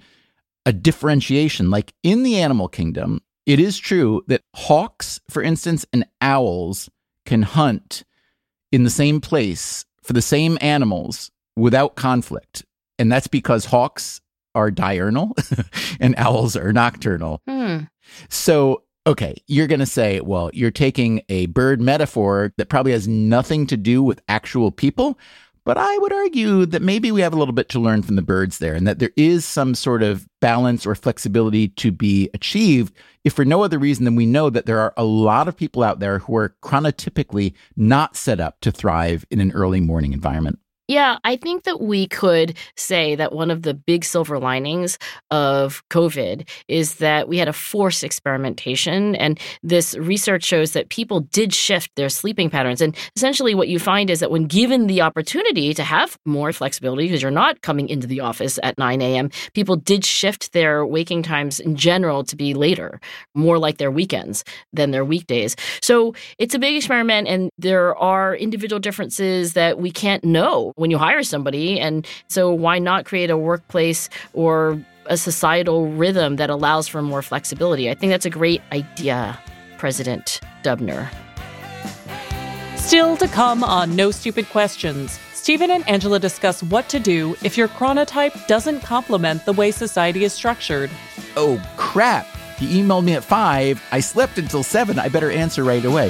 a 0.67 0.71
differentiation. 0.71 1.71
Like 1.71 1.95
in 2.03 2.21
the 2.21 2.37
animal 2.37 2.67
kingdom, 2.67 3.23
it 3.47 3.59
is 3.59 3.79
true 3.79 4.21
that 4.27 4.43
hawks, 4.53 5.19
for 5.31 5.41
instance, 5.41 5.83
and 5.91 6.05
owls 6.21 6.91
can 7.25 7.41
hunt 7.41 8.03
in 8.71 8.83
the 8.83 8.89
same 8.89 9.21
place 9.21 9.85
for 10.03 10.13
the 10.13 10.21
same 10.21 10.57
animals 10.61 11.31
without 11.55 11.95
conflict. 11.95 12.63
And 12.99 13.11
that's 13.11 13.27
because 13.27 13.65
hawks 13.65 14.21
are 14.55 14.71
diurnal 14.71 15.35
and 15.99 16.15
owls 16.17 16.55
are 16.55 16.73
nocturnal. 16.73 17.41
Hmm. 17.47 17.79
So, 18.29 18.83
okay, 19.05 19.35
you're 19.47 19.67
going 19.67 19.79
to 19.79 19.85
say, 19.85 20.19
well, 20.21 20.49
you're 20.53 20.71
taking 20.71 21.21
a 21.29 21.45
bird 21.47 21.79
metaphor 21.79 22.53
that 22.57 22.69
probably 22.69 22.93
has 22.93 23.07
nothing 23.07 23.67
to 23.67 23.77
do 23.77 24.01
with 24.01 24.21
actual 24.27 24.71
people. 24.71 25.19
But 25.67 25.77
I 25.77 25.97
would 25.97 26.13
argue 26.13 26.65
that 26.65 26.81
maybe 26.81 27.11
we 27.11 27.19
have 27.19 27.33
a 27.33 27.35
little 27.35 27.53
bit 27.53 27.67
to 27.69 27.79
learn 27.79 28.01
from 28.01 28.15
the 28.15 28.21
birds 28.21 28.59
there 28.59 28.73
and 28.73 28.87
that 28.87 28.99
there 28.99 29.11
is 29.17 29.43
some 29.43 29.75
sort 29.75 30.01
of 30.01 30.25
balance 30.39 30.85
or 30.85 30.95
flexibility 30.95 31.67
to 31.67 31.91
be 31.91 32.29
achieved, 32.33 32.95
if 33.25 33.33
for 33.33 33.43
no 33.43 33.63
other 33.63 33.77
reason 33.77 34.05
than 34.05 34.15
we 34.15 34.25
know 34.25 34.49
that 34.49 34.65
there 34.65 34.79
are 34.79 34.93
a 34.95 35.03
lot 35.03 35.49
of 35.49 35.57
people 35.57 35.83
out 35.83 35.99
there 35.99 36.19
who 36.19 36.37
are 36.37 36.55
chronotypically 36.63 37.53
not 37.75 38.15
set 38.15 38.39
up 38.39 38.61
to 38.61 38.71
thrive 38.71 39.25
in 39.29 39.41
an 39.41 39.51
early 39.51 39.81
morning 39.81 40.13
environment. 40.13 40.57
Yeah, 40.87 41.17
I 41.25 41.35
think 41.35 41.63
that 41.63 41.81
we 41.81 42.07
could 42.07 42.57
say 42.77 43.13
that 43.15 43.33
one 43.33 43.51
of 43.51 43.63
the 43.63 43.73
big 43.73 44.05
silver 44.05 44.39
linings 44.39 44.97
of 45.31 45.83
COVID 45.89 46.47
is 46.69 46.95
that 46.95 47.27
we 47.27 47.37
had 47.37 47.49
a 47.49 47.53
forced 47.53 48.05
experimentation. 48.05 49.13
And 49.17 49.37
this 49.61 49.97
research 49.97 50.45
shows 50.45 50.71
that 50.71 50.87
people 50.87 51.19
did 51.19 51.53
shift 51.53 51.91
their 51.97 52.07
sleeping 52.07 52.49
patterns. 52.49 52.79
And 52.79 52.95
essentially, 53.17 53.53
what 53.53 53.67
you 53.67 53.79
find 53.79 54.09
is 54.09 54.21
that 54.21 54.31
when 54.31 54.45
given 54.45 54.87
the 54.87 55.01
opportunity 55.01 55.73
to 55.73 55.83
have 55.83 56.17
more 56.25 56.53
flexibility, 56.53 57.07
because 57.07 57.21
you're 57.21 57.31
not 57.31 57.61
coming 57.63 57.89
into 57.89 58.07
the 58.07 58.21
office 58.21 58.57
at 58.63 58.77
9 58.77 59.01
a.m., 59.01 59.29
people 59.53 59.75
did 59.75 60.05
shift 60.05 60.53
their 60.53 60.85
waking 60.85 61.21
times 61.21 61.59
in 61.59 61.75
general 61.75 62.23
to 62.23 62.37
be 62.37 62.53
later, 62.53 63.01
more 63.35 63.59
like 63.59 63.77
their 63.77 63.91
weekends 63.91 64.45
than 64.71 64.91
their 64.91 65.03
weekdays. 65.03 65.57
So 65.81 66.15
it's 66.37 66.55
a 66.55 66.59
big 66.59 66.77
experiment, 66.77 67.27
and 67.27 67.49
there 67.57 67.93
are 67.97 68.37
individual 68.37 68.79
differences 68.79 69.51
that 69.51 69.79
we 69.79 69.91
can't 69.91 70.23
know 70.23 70.73
when 70.77 70.91
you 70.91 70.97
hire 70.97 71.23
somebody. 71.23 71.79
And 71.79 72.07
so, 72.27 72.53
why 72.53 72.79
not 72.79 73.05
create 73.05 73.29
a 73.29 73.37
workplace 73.37 74.09
or 74.33 74.79
a 75.07 75.17
societal 75.17 75.87
rhythm 75.91 76.37
that 76.37 76.49
allows 76.49 76.87
for 76.87 77.01
more 77.01 77.21
flexibility? 77.21 77.89
I 77.89 77.95
think 77.95 78.11
that's 78.11 78.25
a 78.25 78.29
great 78.29 78.61
idea, 78.71 79.37
President 79.77 80.39
Dubner. 80.63 81.09
Still 82.77 83.17
to 83.17 83.27
come 83.27 83.63
on 83.63 83.95
No 83.95 84.11
Stupid 84.11 84.47
Questions. 84.49 85.19
Stephen 85.33 85.71
and 85.71 85.87
Angela 85.89 86.19
discuss 86.19 86.63
what 86.63 86.89
to 86.89 86.99
do 86.99 87.35
if 87.43 87.57
your 87.57 87.67
chronotype 87.67 88.47
doesn't 88.47 88.81
complement 88.81 89.45
the 89.45 89.53
way 89.53 89.71
society 89.71 90.23
is 90.23 90.33
structured. 90.33 90.89
Oh, 91.35 91.61
crap. 91.77 92.25
He 92.57 92.81
emailed 92.81 93.03
me 93.03 93.13
at 93.13 93.23
five. 93.23 93.81
I 93.91 93.99
slept 93.99 94.37
until 94.37 94.63
seven. 94.63 94.99
I 94.99 95.09
better 95.09 95.31
answer 95.31 95.63
right 95.63 95.83
away. 95.83 96.09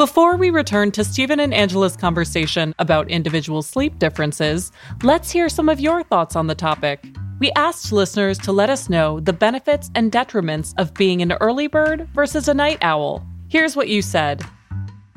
Before 0.00 0.34
we 0.38 0.48
return 0.48 0.92
to 0.92 1.04
Stephen 1.04 1.40
and 1.40 1.52
Angela's 1.52 1.94
conversation 1.94 2.74
about 2.78 3.10
individual 3.10 3.60
sleep 3.60 3.98
differences, 3.98 4.72
let's 5.02 5.30
hear 5.30 5.50
some 5.50 5.68
of 5.68 5.78
your 5.78 6.02
thoughts 6.02 6.36
on 6.36 6.46
the 6.46 6.54
topic. 6.54 7.04
We 7.38 7.52
asked 7.52 7.92
listeners 7.92 8.38
to 8.38 8.50
let 8.50 8.70
us 8.70 8.88
know 8.88 9.20
the 9.20 9.34
benefits 9.34 9.90
and 9.94 10.10
detriments 10.10 10.72
of 10.78 10.94
being 10.94 11.20
an 11.20 11.32
early 11.32 11.66
bird 11.66 12.08
versus 12.14 12.48
a 12.48 12.54
night 12.54 12.78
owl. 12.80 13.26
Here's 13.48 13.76
what 13.76 13.88
you 13.88 14.00
said 14.00 14.42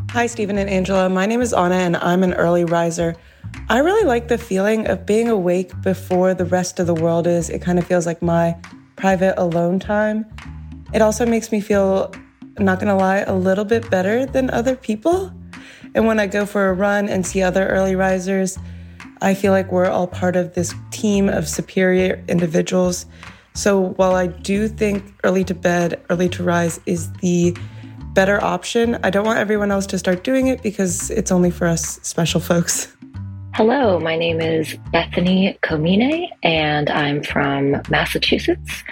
Hi, 0.09 0.27
Stephen 0.27 0.57
and 0.57 0.69
Angela. 0.69 1.07
My 1.07 1.27
name 1.27 1.39
is 1.39 1.53
Anna, 1.53 1.75
and 1.75 1.95
I'm 1.95 2.21
an 2.21 2.33
early 2.33 2.65
riser. 2.65 3.15
I 3.69 3.77
really 3.77 4.05
like 4.05 4.27
the 4.27 4.37
feeling 4.37 4.87
of 4.87 5.05
being 5.05 5.29
awake 5.29 5.71
before 5.81 6.33
the 6.33 6.43
rest 6.43 6.81
of 6.81 6.87
the 6.87 6.93
world 6.93 7.25
is. 7.25 7.49
It 7.49 7.61
kind 7.61 7.79
of 7.79 7.87
feels 7.87 8.05
like 8.05 8.21
my 8.21 8.57
private 8.97 9.41
alone 9.41 9.79
time. 9.79 10.25
It 10.93 11.01
also 11.01 11.25
makes 11.25 11.53
me 11.53 11.61
feel 11.61 12.13
I'm 12.57 12.65
not 12.65 12.79
gonna 12.79 12.95
lie, 12.95 13.19
a 13.19 13.33
little 13.33 13.65
bit 13.65 13.89
better 13.89 14.27
than 14.27 14.51
other 14.51 14.75
people. 14.75 15.33
And 15.95 16.05
when 16.05 16.19
I 16.19 16.27
go 16.27 16.45
for 16.45 16.69
a 16.69 16.73
run 16.73 17.09
and 17.09 17.25
see 17.25 17.41
other 17.41 17.67
early 17.67 17.95
risers, 17.95 18.59
I 19.21 19.33
feel 19.33 19.51
like 19.51 19.71
we're 19.71 19.87
all 19.87 20.05
part 20.05 20.35
of 20.35 20.53
this 20.53 20.73
team 20.91 21.29
of 21.29 21.47
superior 21.47 22.23
individuals. 22.27 23.07
So 23.55 23.93
while 23.95 24.13
I 24.13 24.27
do 24.27 24.67
think 24.67 25.03
early 25.23 25.43
to 25.45 25.55
bed, 25.55 26.03
early 26.11 26.29
to 26.29 26.43
rise 26.43 26.79
is 26.85 27.11
the 27.13 27.57
better 28.13 28.43
option, 28.43 28.99
I 29.03 29.09
don't 29.09 29.25
want 29.25 29.39
everyone 29.39 29.71
else 29.71 29.87
to 29.87 29.97
start 29.97 30.23
doing 30.23 30.47
it 30.47 30.61
because 30.61 31.09
it's 31.09 31.31
only 31.31 31.49
for 31.49 31.65
us 31.65 31.99
special 32.03 32.39
folks. 32.39 32.95
Hello, 33.55 33.99
my 33.99 34.15
name 34.15 34.41
is 34.41 34.75
Bethany 34.91 35.57
Comine, 35.61 36.27
and 36.43 36.89
I'm 36.89 37.23
from 37.23 37.81
Massachusetts. 37.89 38.83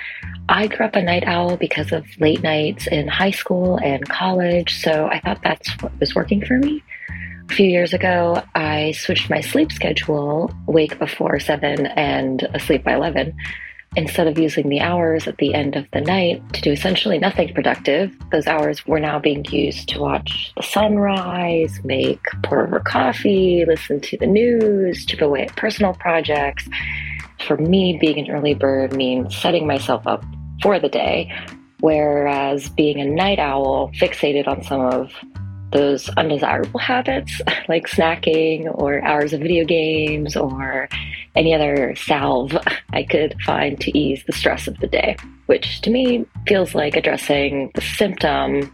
I 0.51 0.67
grew 0.67 0.85
up 0.85 0.97
a 0.97 1.01
night 1.01 1.23
owl 1.25 1.55
because 1.55 1.93
of 1.93 2.05
late 2.19 2.43
nights 2.43 2.85
in 2.85 3.07
high 3.07 3.31
school 3.31 3.77
and 3.77 4.07
college, 4.09 4.81
so 4.81 5.07
I 5.07 5.21
thought 5.21 5.39
that's 5.41 5.69
what 5.81 5.97
was 5.97 6.13
working 6.13 6.45
for 6.45 6.57
me. 6.57 6.83
A 7.49 7.53
few 7.53 7.67
years 7.67 7.93
ago, 7.93 8.43
I 8.53 8.91
switched 8.91 9.29
my 9.29 9.39
sleep 9.39 9.71
schedule, 9.71 10.53
wake 10.67 10.99
before 10.99 11.39
7 11.39 11.85
and 11.85 12.43
asleep 12.53 12.83
by 12.83 12.95
11. 12.95 13.33
Instead 13.95 14.27
of 14.27 14.37
using 14.37 14.67
the 14.67 14.81
hours 14.81 15.25
at 15.25 15.37
the 15.37 15.53
end 15.53 15.77
of 15.77 15.87
the 15.93 16.01
night 16.01 16.41
to 16.51 16.61
do 16.61 16.73
essentially 16.73 17.17
nothing 17.17 17.53
productive, 17.53 18.13
those 18.33 18.45
hours 18.45 18.85
were 18.85 18.99
now 18.99 19.19
being 19.19 19.45
used 19.45 19.87
to 19.87 20.01
watch 20.01 20.51
the 20.57 20.63
sunrise, 20.63 21.79
make 21.85 22.25
pour 22.43 22.67
over 22.67 22.81
coffee, 22.81 23.63
listen 23.65 24.01
to 24.01 24.17
the 24.17 24.27
news, 24.27 25.05
chip 25.05 25.21
away 25.21 25.43
at 25.43 25.55
personal 25.55 25.93
projects. 25.93 26.67
For 27.47 27.55
me, 27.55 27.97
being 28.01 28.19
an 28.19 28.29
early 28.29 28.53
bird 28.53 28.93
means 28.93 29.35
setting 29.35 29.65
myself 29.65 30.05
up 30.05 30.25
for 30.62 30.80
the 30.80 30.89
day, 30.89 31.34
whereas 31.80 32.69
being 32.69 33.00
a 33.00 33.06
night 33.06 33.39
owl 33.39 33.91
fixated 34.00 34.47
on 34.47 34.63
some 34.63 34.82
of 34.82 35.12
those 35.71 36.10
undesirable 36.10 36.80
habits 36.80 37.41
like 37.69 37.88
snacking 37.88 38.69
or 38.78 39.02
hours 39.04 39.34
of 39.34 39.41
video 39.41 39.65
games 39.65 40.36
or 40.36 40.89
any 41.36 41.54
other 41.54 41.95
salve 41.95 42.58
I 42.93 43.04
could 43.04 43.36
find 43.45 43.80
to 43.82 43.97
ease 43.97 44.24
the 44.28 44.34
stress 44.34 44.67
of 44.67 44.78
the 44.80 44.88
day, 44.88 45.15
which 45.45 45.82
to 45.82 45.89
me 45.89 46.26
feels 46.47 46.76
like 46.76 46.95
addressing 46.95 47.71
the 47.74 47.82
symptom 47.82 48.74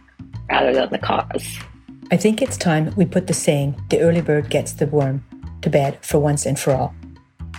rather 0.50 0.72
than 0.72 0.90
the 0.90 0.98
cause. 0.98 1.58
I 2.10 2.16
think 2.16 2.40
it's 2.40 2.56
time 2.56 2.92
we 2.96 3.04
put 3.04 3.26
the 3.26 3.34
saying, 3.34 3.80
the 3.90 4.00
early 4.00 4.22
bird 4.22 4.50
gets 4.50 4.72
the 4.72 4.86
worm, 4.86 5.24
to 5.62 5.70
bed 5.70 5.98
for 6.04 6.18
once 6.18 6.46
and 6.46 6.58
for 6.58 6.72
all. 6.72 6.94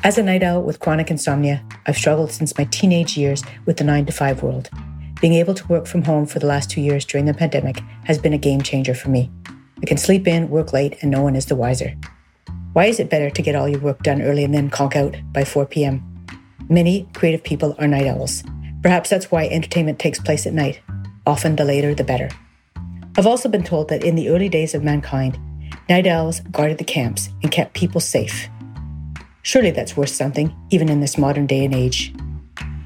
As 0.01 0.17
a 0.17 0.23
night 0.23 0.43
owl 0.43 0.61
with 0.61 0.79
chronic 0.79 1.11
insomnia, 1.11 1.61
I've 1.85 1.97
struggled 1.97 2.31
since 2.31 2.57
my 2.57 2.63
teenage 2.71 3.17
years 3.17 3.43
with 3.65 3.75
the 3.75 3.83
9 3.83 4.05
to 4.05 4.13
5 4.13 4.41
world. 4.41 4.69
Being 5.19 5.33
able 5.33 5.53
to 5.53 5.67
work 5.67 5.87
from 5.87 6.03
home 6.03 6.25
for 6.25 6.39
the 6.39 6.45
last 6.45 6.69
two 6.69 6.79
years 6.79 7.03
during 7.03 7.25
the 7.25 7.33
pandemic 7.33 7.81
has 8.05 8.17
been 8.17 8.31
a 8.31 8.37
game 8.37 8.61
changer 8.61 8.93
for 8.93 9.09
me. 9.09 9.29
I 9.83 9.85
can 9.85 9.97
sleep 9.97 10.25
in, 10.25 10.49
work 10.49 10.71
late, 10.71 10.97
and 11.01 11.11
no 11.11 11.21
one 11.21 11.35
is 11.35 11.47
the 11.47 11.55
wiser. 11.57 11.97
Why 12.71 12.85
is 12.85 13.01
it 13.01 13.09
better 13.09 13.29
to 13.29 13.41
get 13.41 13.55
all 13.55 13.67
your 13.67 13.81
work 13.81 14.01
done 14.01 14.21
early 14.21 14.45
and 14.45 14.53
then 14.53 14.69
conk 14.69 14.95
out 14.95 15.17
by 15.33 15.43
4 15.43 15.65
p.m.? 15.65 16.01
Many 16.69 17.09
creative 17.13 17.43
people 17.43 17.75
are 17.77 17.87
night 17.87 18.07
owls. 18.07 18.41
Perhaps 18.81 19.09
that's 19.09 19.29
why 19.29 19.47
entertainment 19.47 19.99
takes 19.99 20.19
place 20.19 20.47
at 20.47 20.53
night. 20.53 20.79
Often 21.27 21.57
the 21.57 21.65
later, 21.65 21.93
the 21.93 22.05
better. 22.05 22.29
I've 23.17 23.27
also 23.27 23.49
been 23.49 23.63
told 23.63 23.89
that 23.89 24.05
in 24.05 24.15
the 24.15 24.29
early 24.29 24.47
days 24.47 24.73
of 24.73 24.81
mankind, 24.81 25.37
night 25.89 26.07
owls 26.07 26.39
guarded 26.51 26.77
the 26.77 26.85
camps 26.85 27.27
and 27.43 27.51
kept 27.51 27.73
people 27.73 27.99
safe. 27.99 28.47
Surely 29.41 29.71
that's 29.71 29.95
worth 29.95 30.09
something, 30.09 30.55
even 30.69 30.89
in 30.89 30.99
this 30.99 31.17
modern 31.17 31.47
day 31.47 31.65
and 31.65 31.73
age. 31.73 32.13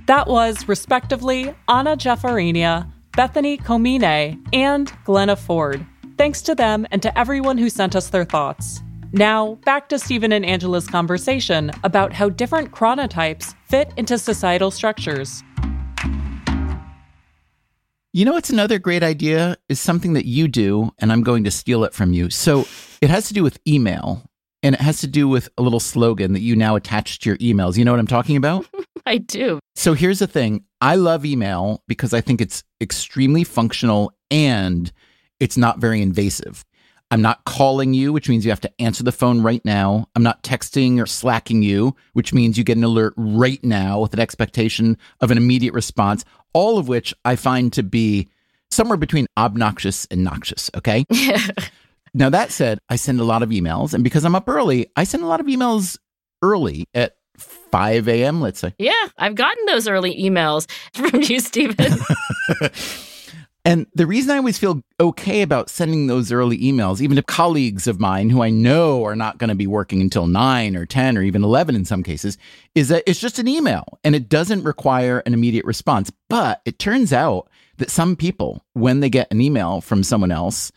That 0.08 0.28
was, 0.28 0.68
respectively, 0.68 1.54
Anna 1.68 1.96
Jaffarania, 1.96 2.92
Bethany 3.16 3.58
Comine, 3.58 4.44
and 4.54 4.92
Glenna 5.06 5.36
Ford. 5.36 5.86
Thanks 6.18 6.42
to 6.44 6.56
them 6.56 6.86
and 6.92 7.02
to 7.02 7.18
everyone 7.18 7.58
who 7.58 7.70
sent 7.70 7.96
us 7.96 8.10
their 8.10 8.26
thoughts. 8.26 8.82
Now, 9.14 9.56
back 9.64 9.90
to 9.90 10.00
Stephen 10.00 10.32
and 10.32 10.46
Angela's 10.46 10.88
conversation 10.88 11.72
about 11.84 12.14
how 12.14 12.30
different 12.30 12.72
chronotypes 12.72 13.54
fit 13.66 13.92
into 13.96 14.18
societal 14.18 14.72
structures. 14.72 15.44
You 18.12 18.26
know 18.26 18.34
what's 18.34 18.50
another 18.50 18.78
great 18.78 19.04
idea 19.04 19.58
is 19.70 19.80
something 19.80 20.14
that 20.14 20.26
you 20.26 20.48
do, 20.48 20.92
and 21.00 21.12
I'm 21.12 21.24
going 21.24 21.44
to 21.46 21.52
steal 21.52 21.84
it 21.84 21.94
from 21.94 22.14
you. 22.14 22.30
So 22.30 22.66
it 23.02 23.10
has 23.10 23.28
to 23.28 23.34
do 23.34 23.42
with 23.42 23.60
email, 23.68 24.24
and 24.64 24.76
it 24.76 24.82
has 24.82 25.02
to 25.02 25.08
do 25.08 25.28
with 25.28 25.50
a 25.58 25.62
little 25.62 25.80
slogan 25.80 26.34
that 26.34 26.40
you 26.40 26.56
now 26.56 26.76
attach 26.76 27.20
to 27.20 27.30
your 27.30 27.38
emails. 27.38 27.78
You 27.78 27.86
know 27.86 27.92
what 27.92 28.00
I'm 28.00 28.08
talking 28.08 28.38
about? 28.38 28.66
I 29.06 29.18
do. 29.18 29.60
So 29.76 29.94
here's 29.94 30.20
the 30.20 30.28
thing 30.28 30.64
I 30.82 30.96
love 30.96 31.26
email 31.26 31.84
because 31.88 32.14
I 32.14 32.22
think 32.22 32.40
it's 32.42 32.64
extremely 32.82 33.44
functional 33.44 34.14
and 34.32 34.92
it's 35.40 35.58
not 35.58 35.80
very 35.80 36.02
invasive. 36.02 36.64
I'm 37.12 37.22
not 37.22 37.46
calling 37.46 37.94
you, 37.94 38.12
which 38.12 38.28
means 38.28 38.44
you 38.44 38.50
have 38.50 38.62
to 38.62 38.82
answer 38.82 39.04
the 39.04 39.12
phone 39.12 39.44
right 39.44 39.64
now. 39.64 40.08
I'm 40.16 40.24
not 40.24 40.42
texting 40.42 41.00
or 41.00 41.06
slacking 41.06 41.62
you, 41.62 41.96
which 42.14 42.34
means 42.34 42.58
you 42.58 42.64
get 42.64 42.78
an 42.78 42.84
alert 42.84 43.14
right 43.18 43.64
now 43.64 44.00
with 44.00 44.14
an 44.14 44.20
expectation 44.20 44.98
of 45.20 45.30
an 45.30 45.38
immediate 45.38 45.76
response, 45.76 46.26
all 46.54 46.80
of 46.80 46.88
which 46.88 47.14
I 47.24 47.36
find 47.36 47.72
to 47.74 47.84
be 47.84 48.30
somewhere 48.72 48.98
between 48.98 49.28
obnoxious 49.38 50.06
and 50.06 50.24
noxious. 50.24 50.72
Okay. 50.76 51.06
now, 52.14 52.30
that 52.30 52.52
said, 52.52 52.80
I 52.90 52.96
send 52.96 53.20
a 53.20 53.24
lot 53.24 53.44
of 53.44 53.50
emails. 53.50 53.94
And 53.94 54.04
because 54.04 54.26
I'm 54.26 54.36
up 54.36 54.48
early, 54.48 54.88
I 54.96 55.04
send 55.04 55.24
a 55.24 55.28
lot 55.28 55.40
of 55.40 55.48
emails 55.48 55.98
early 56.42 56.88
at 56.94 57.16
5 57.38 58.08
a.m., 58.08 58.42
let's 58.42 58.60
say. 58.60 58.74
Yeah, 58.78 59.08
I've 59.18 59.36
gotten 59.36 59.66
those 59.66 59.88
early 59.88 60.22
emails 60.22 60.70
from 60.94 61.22
you, 61.22 61.40
Stephen. 61.40 61.94
And 63.66 63.88
the 63.96 64.06
reason 64.06 64.32
I 64.32 64.38
always 64.38 64.58
feel 64.58 64.82
okay 65.00 65.42
about 65.42 65.70
sending 65.70 66.08
those 66.08 66.34
early 66.34 66.58
emails, 66.58 67.00
even 67.00 67.16
to 67.16 67.24
colleagues 67.24 67.88
of 67.88 67.98
mine 67.98 68.30
who 68.30 68.44
I 68.44 68.50
know 68.50 69.06
are 69.06 69.16
not 69.16 69.38
going 69.38 69.48
to 69.50 69.56
be 69.56 69.68
working 69.68 70.02
until 70.02 70.28
9 70.28 70.76
or 70.76 70.86
10 70.86 71.18
or 71.18 71.22
even 71.22 71.46
11 71.46 71.74
in 71.74 71.86
some 71.86 72.04
cases, 72.04 72.38
is 72.76 72.90
that 72.90 73.04
it's 73.08 73.22
just 73.22 73.40
an 73.40 73.48
email 73.48 74.00
and 74.04 74.16
it 74.16 74.28
doesn't 74.28 74.64
require 74.64 75.20
an 75.20 75.34
immediate 75.34 75.64
response. 75.64 76.12
But 76.30 76.62
it 76.66 76.78
turns 76.78 77.14
out 77.14 77.50
that 77.78 77.90
some 77.90 78.18
people, 78.18 78.66
when 78.74 79.00
they 79.00 79.10
get 79.10 79.32
an 79.32 79.40
email 79.40 79.80
from 79.80 80.04
someone 80.04 80.32
else 80.32 80.74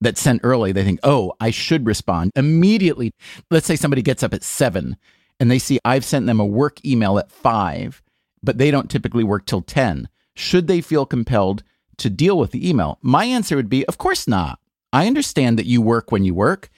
that's 0.00 0.20
sent 0.20 0.42
early, 0.44 0.72
they 0.72 0.84
think, 0.84 1.00
oh, 1.02 1.32
I 1.40 1.50
should 1.50 1.86
respond 1.86 2.32
immediately. 2.36 3.12
Let's 3.50 3.66
say 3.66 3.76
somebody 3.76 4.02
gets 4.02 4.22
up 4.22 4.34
at 4.34 4.42
7 4.42 4.96
and 5.40 5.50
they 5.50 5.58
see 5.58 5.78
I've 5.84 6.04
sent 6.04 6.26
them 6.26 6.40
a 6.40 6.46
work 6.46 6.84
email 6.84 7.18
at 7.18 7.30
5, 7.30 8.02
but 8.42 8.58
they 8.58 8.70
don't 8.70 8.90
typically 8.90 9.24
work 9.24 9.46
till 9.46 9.62
10. 9.62 10.08
Should 10.34 10.66
they 10.66 10.80
feel 10.80 11.06
compelled? 11.06 11.62
to 11.98 12.10
deal 12.10 12.38
with 12.38 12.50
the 12.50 12.68
email? 12.68 12.98
My 13.02 13.24
answer 13.24 13.56
would 13.56 13.68
be, 13.68 13.84
of 13.86 13.98
course 13.98 14.28
not. 14.28 14.58
I 14.92 15.06
understand 15.06 15.58
that 15.58 15.66
you 15.66 15.82
work 15.82 16.12
when 16.12 16.24
you 16.24 16.34
work, 16.34 16.70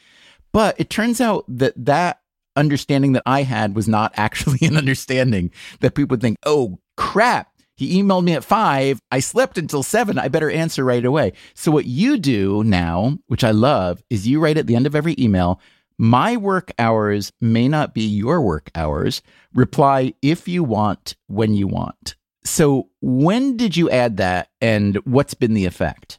but 0.53 0.79
it 0.79 0.91
turns 0.91 1.21
out 1.21 1.45
that 1.49 1.75
that 1.77 2.21
understanding 2.57 3.13
that 3.13 3.23
I 3.27 3.43
had 3.43 3.77
was 3.77 3.89
not 3.89 4.13
actually 4.17 4.67
an 4.67 4.77
understanding 4.77 5.51
that 5.81 5.95
people 5.95 6.15
would 6.15 6.21
think, 6.21 6.39
oh, 6.45 6.79
crap. 6.97 7.53
He 7.79 8.03
emailed 8.03 8.25
me 8.25 8.33
at 8.33 8.43
five. 8.43 9.01
I 9.13 9.21
slept 9.21 9.57
until 9.57 9.85
seven. 9.85 10.19
I 10.19 10.27
better 10.27 10.51
answer 10.51 10.85
right 10.85 11.05
away. 11.05 11.33
So, 11.55 11.71
what 11.71 11.87
you 11.87 12.19
do 12.19 12.65
now, 12.65 13.19
which 13.29 13.45
I 13.45 13.53
love, 13.53 14.03
is 14.11 14.27
you 14.27 14.41
write 14.41 14.59
at 14.59 14.67
the 14.67 14.75
end 14.75 14.87
of 14.87 14.97
every 14.97 15.15
email, 15.17 15.61
my 15.97 16.37
work 16.37 16.73
hours 16.77 17.33
may 17.41 17.69
not 17.69 17.95
be 17.95 18.03
your 18.03 18.41
work 18.41 18.71
hours. 18.75 19.23
Reply 19.55 20.13
if 20.23 20.49
you 20.49 20.65
want, 20.65 21.15
when 21.29 21.55
you 21.55 21.69
want. 21.69 22.17
So, 22.45 22.89
when 23.01 23.57
did 23.57 23.77
you 23.77 23.89
add 23.91 24.17
that 24.17 24.49
and 24.61 24.97
what's 25.05 25.35
been 25.35 25.55
the 25.55 25.67
effect? 25.67 26.19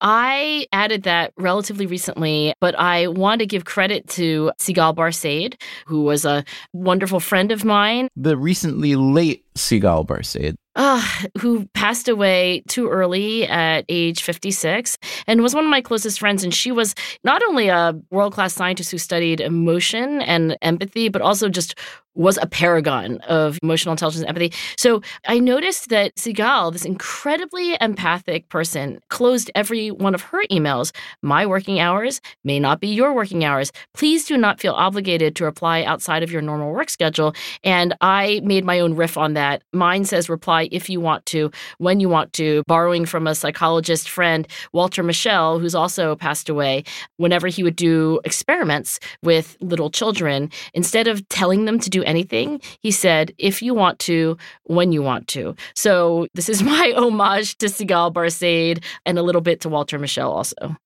I 0.00 0.66
added 0.72 1.04
that 1.04 1.32
relatively 1.36 1.86
recently, 1.86 2.54
but 2.60 2.78
I 2.78 3.08
want 3.08 3.40
to 3.40 3.46
give 3.46 3.64
credit 3.64 4.08
to 4.10 4.52
Sigal 4.58 4.94
Barsade, 4.94 5.60
who 5.86 6.02
was 6.02 6.24
a 6.24 6.44
wonderful 6.72 7.20
friend 7.20 7.52
of 7.52 7.64
mine. 7.64 8.08
The 8.16 8.36
recently 8.36 8.96
late 8.96 9.44
Sigal 9.54 10.06
Barsade. 10.06 10.56
Uh, 10.76 11.04
who 11.38 11.66
passed 11.74 12.08
away 12.08 12.62
too 12.68 12.88
early 12.88 13.44
at 13.48 13.84
age 13.88 14.22
56 14.22 14.98
and 15.26 15.42
was 15.42 15.52
one 15.52 15.64
of 15.64 15.70
my 15.70 15.80
closest 15.80 16.20
friends. 16.20 16.44
And 16.44 16.54
she 16.54 16.70
was 16.70 16.94
not 17.24 17.42
only 17.42 17.66
a 17.68 18.00
world 18.10 18.34
class 18.34 18.54
scientist 18.54 18.92
who 18.92 18.98
studied 18.98 19.40
emotion 19.40 20.22
and 20.22 20.56
empathy, 20.62 21.08
but 21.08 21.22
also 21.22 21.48
just 21.48 21.74
was 22.14 22.38
a 22.42 22.46
paragon 22.46 23.18
of 23.28 23.58
emotional 23.62 23.92
intelligence 23.92 24.20
and 24.20 24.28
empathy. 24.28 24.52
So 24.76 25.02
I 25.26 25.38
noticed 25.38 25.88
that 25.90 26.14
Sigal, 26.16 26.72
this 26.72 26.84
incredibly 26.84 27.76
empathic 27.80 28.48
person, 28.48 29.00
closed 29.08 29.50
every 29.54 29.90
one 29.90 30.14
of 30.14 30.22
her 30.22 30.42
emails. 30.50 30.92
My 31.22 31.46
working 31.46 31.78
hours 31.78 32.20
may 32.44 32.58
not 32.58 32.80
be 32.80 32.88
your 32.88 33.12
working 33.14 33.44
hours. 33.44 33.72
Please 33.94 34.26
do 34.26 34.36
not 34.36 34.60
feel 34.60 34.72
obligated 34.72 35.36
to 35.36 35.44
reply 35.44 35.82
outside 35.82 36.22
of 36.22 36.30
your 36.30 36.42
normal 36.42 36.72
work 36.72 36.90
schedule. 36.90 37.34
And 37.62 37.94
I 38.00 38.40
made 38.44 38.64
my 38.64 38.80
own 38.80 38.94
riff 38.94 39.16
on 39.16 39.34
that. 39.34 39.62
Mine 39.72 40.04
says 40.04 40.28
reply 40.28 40.68
if 40.72 40.90
you 40.90 41.00
want 41.00 41.26
to, 41.26 41.50
when 41.78 42.00
you 42.00 42.08
want 42.08 42.32
to, 42.34 42.62
borrowing 42.66 43.06
from 43.06 43.26
a 43.26 43.34
psychologist 43.34 44.10
friend, 44.10 44.46
Walter 44.72 45.02
Mischel, 45.02 45.60
who's 45.60 45.74
also 45.74 46.16
passed 46.16 46.48
away. 46.48 46.84
Whenever 47.18 47.48
he 47.48 47.62
would 47.62 47.76
do 47.76 48.20
experiments 48.24 48.98
with 49.22 49.56
little 49.60 49.90
children, 49.90 50.50
instead 50.74 51.06
of 51.06 51.26
telling 51.28 51.64
them 51.64 51.78
to 51.78 51.90
do 51.90 51.99
anything. 52.02 52.60
He 52.80 52.90
said, 52.90 53.32
if 53.38 53.62
you 53.62 53.74
want 53.74 53.98
to, 54.00 54.36
when 54.64 54.92
you 54.92 55.02
want 55.02 55.28
to. 55.28 55.54
So 55.74 56.26
this 56.34 56.48
is 56.48 56.62
my 56.74 56.92
homage 56.96 57.56
to 57.58 57.66
Sigal 57.66 58.12
Barsade 58.12 58.84
and 59.06 59.18
a 59.18 59.22
little 59.22 59.40
bit 59.40 59.60
to 59.62 59.68
Walter 59.68 59.98
Mischel 59.98 60.30
also. 60.30 60.76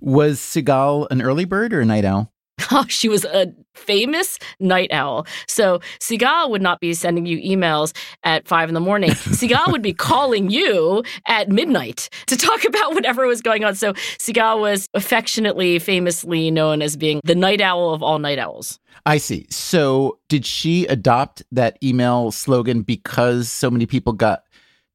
Was 0.00 0.38
Sigal 0.38 1.06
an 1.10 1.20
early 1.20 1.44
bird 1.44 1.72
or 1.72 1.80
a 1.80 1.84
night 1.84 2.04
owl? 2.04 2.32
Oh, 2.70 2.84
she 2.88 3.08
was 3.08 3.24
a 3.24 3.52
famous 3.74 4.38
night 4.60 4.90
owl. 4.92 5.26
So 5.46 5.80
Sigal 6.00 6.50
would 6.50 6.62
not 6.62 6.80
be 6.80 6.94
sending 6.94 7.26
you 7.26 7.38
emails 7.38 7.94
at 8.24 8.46
five 8.46 8.68
in 8.68 8.74
the 8.74 8.80
morning. 8.80 9.10
Sigal 9.10 9.70
would 9.70 9.82
be 9.82 9.94
calling 9.94 10.50
you 10.50 11.02
at 11.26 11.48
midnight 11.48 12.08
to 12.26 12.36
talk 12.36 12.64
about 12.68 12.94
whatever 12.94 13.26
was 13.26 13.42
going 13.42 13.64
on. 13.64 13.74
So 13.74 13.92
Sigal 13.92 14.60
was 14.60 14.88
affectionately, 14.94 15.78
famously 15.78 16.50
known 16.50 16.82
as 16.82 16.96
being 16.96 17.20
the 17.24 17.34
night 17.34 17.60
owl 17.60 17.94
of 17.94 18.02
all 18.02 18.18
night 18.18 18.38
owls. 18.38 18.78
I 19.06 19.18
see. 19.18 19.46
So 19.50 20.18
did 20.28 20.44
she 20.44 20.86
adopt 20.86 21.42
that 21.52 21.78
email 21.82 22.30
slogan 22.30 22.82
because 22.82 23.48
so 23.48 23.70
many 23.70 23.86
people 23.86 24.12
got 24.12 24.42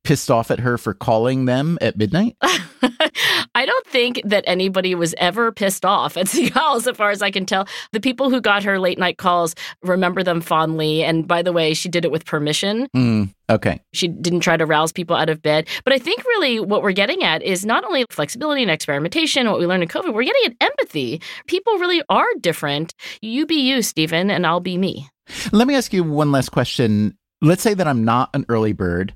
pissed 0.03 0.29
off 0.29 0.51
at 0.51 0.59
her 0.59 0.77
for 0.77 0.93
calling 0.93 1.45
them 1.45 1.77
at 1.81 1.97
midnight? 1.97 2.35
I 2.41 3.65
don't 3.65 3.87
think 3.87 4.21
that 4.25 4.43
anybody 4.47 4.95
was 4.95 5.13
ever 5.17 5.51
pissed 5.51 5.85
off 5.85 6.17
at 6.17 6.25
Sigal, 6.33 6.75
as 6.75 6.97
far 6.97 7.11
as 7.11 7.21
I 7.21 7.31
can 7.31 7.45
tell. 7.45 7.67
The 7.91 7.99
people 7.99 8.29
who 8.29 8.41
got 8.41 8.63
her 8.63 8.79
late 8.79 8.99
night 8.99 9.17
calls 9.17 9.55
remember 9.81 10.23
them 10.23 10.41
fondly. 10.41 11.03
And 11.03 11.27
by 11.27 11.41
the 11.41 11.53
way, 11.53 11.73
she 11.73 11.89
did 11.89 12.05
it 12.05 12.11
with 12.11 12.25
permission. 12.25 12.87
Mm, 12.95 13.33
okay. 13.49 13.81
She 13.93 14.07
didn't 14.07 14.41
try 14.41 14.57
to 14.57 14.65
rouse 14.65 14.91
people 14.91 15.15
out 15.15 15.29
of 15.29 15.41
bed. 15.41 15.67
But 15.83 15.93
I 15.93 15.99
think 15.99 16.23
really 16.25 16.59
what 16.59 16.83
we're 16.83 16.91
getting 16.91 17.23
at 17.23 17.41
is 17.41 17.65
not 17.65 17.83
only 17.85 18.05
flexibility 18.09 18.61
and 18.61 18.71
experimentation, 18.71 19.49
what 19.49 19.59
we 19.59 19.67
learned 19.67 19.83
in 19.83 19.89
COVID, 19.89 20.13
we're 20.13 20.23
getting 20.23 20.51
at 20.51 20.55
empathy. 20.61 21.21
People 21.47 21.77
really 21.77 22.01
are 22.09 22.27
different. 22.41 22.93
You 23.21 23.45
be 23.45 23.55
you, 23.55 23.81
Stephen, 23.81 24.29
and 24.29 24.45
I'll 24.45 24.59
be 24.59 24.77
me. 24.77 25.07
Let 25.51 25.67
me 25.67 25.75
ask 25.75 25.93
you 25.93 26.03
one 26.03 26.31
last 26.31 26.49
question. 26.49 27.17
Let's 27.41 27.61
say 27.61 27.73
that 27.73 27.87
I'm 27.87 28.03
not 28.03 28.29
an 28.33 28.45
early 28.49 28.73
bird, 28.73 29.13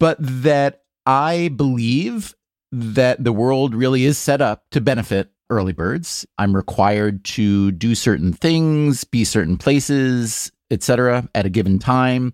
but 0.00 0.16
that 0.18 0.82
I 1.06 1.52
believe 1.54 2.34
that 2.72 3.22
the 3.22 3.32
world 3.32 3.74
really 3.74 4.04
is 4.04 4.18
set 4.18 4.40
up 4.40 4.64
to 4.72 4.80
benefit 4.80 5.30
early 5.50 5.72
birds. 5.72 6.26
I'm 6.38 6.56
required 6.56 7.24
to 7.24 7.70
do 7.72 7.94
certain 7.94 8.32
things, 8.32 9.04
be 9.04 9.24
certain 9.24 9.58
places, 9.58 10.50
etc. 10.70 11.28
at 11.34 11.46
a 11.46 11.50
given 11.50 11.78
time. 11.78 12.32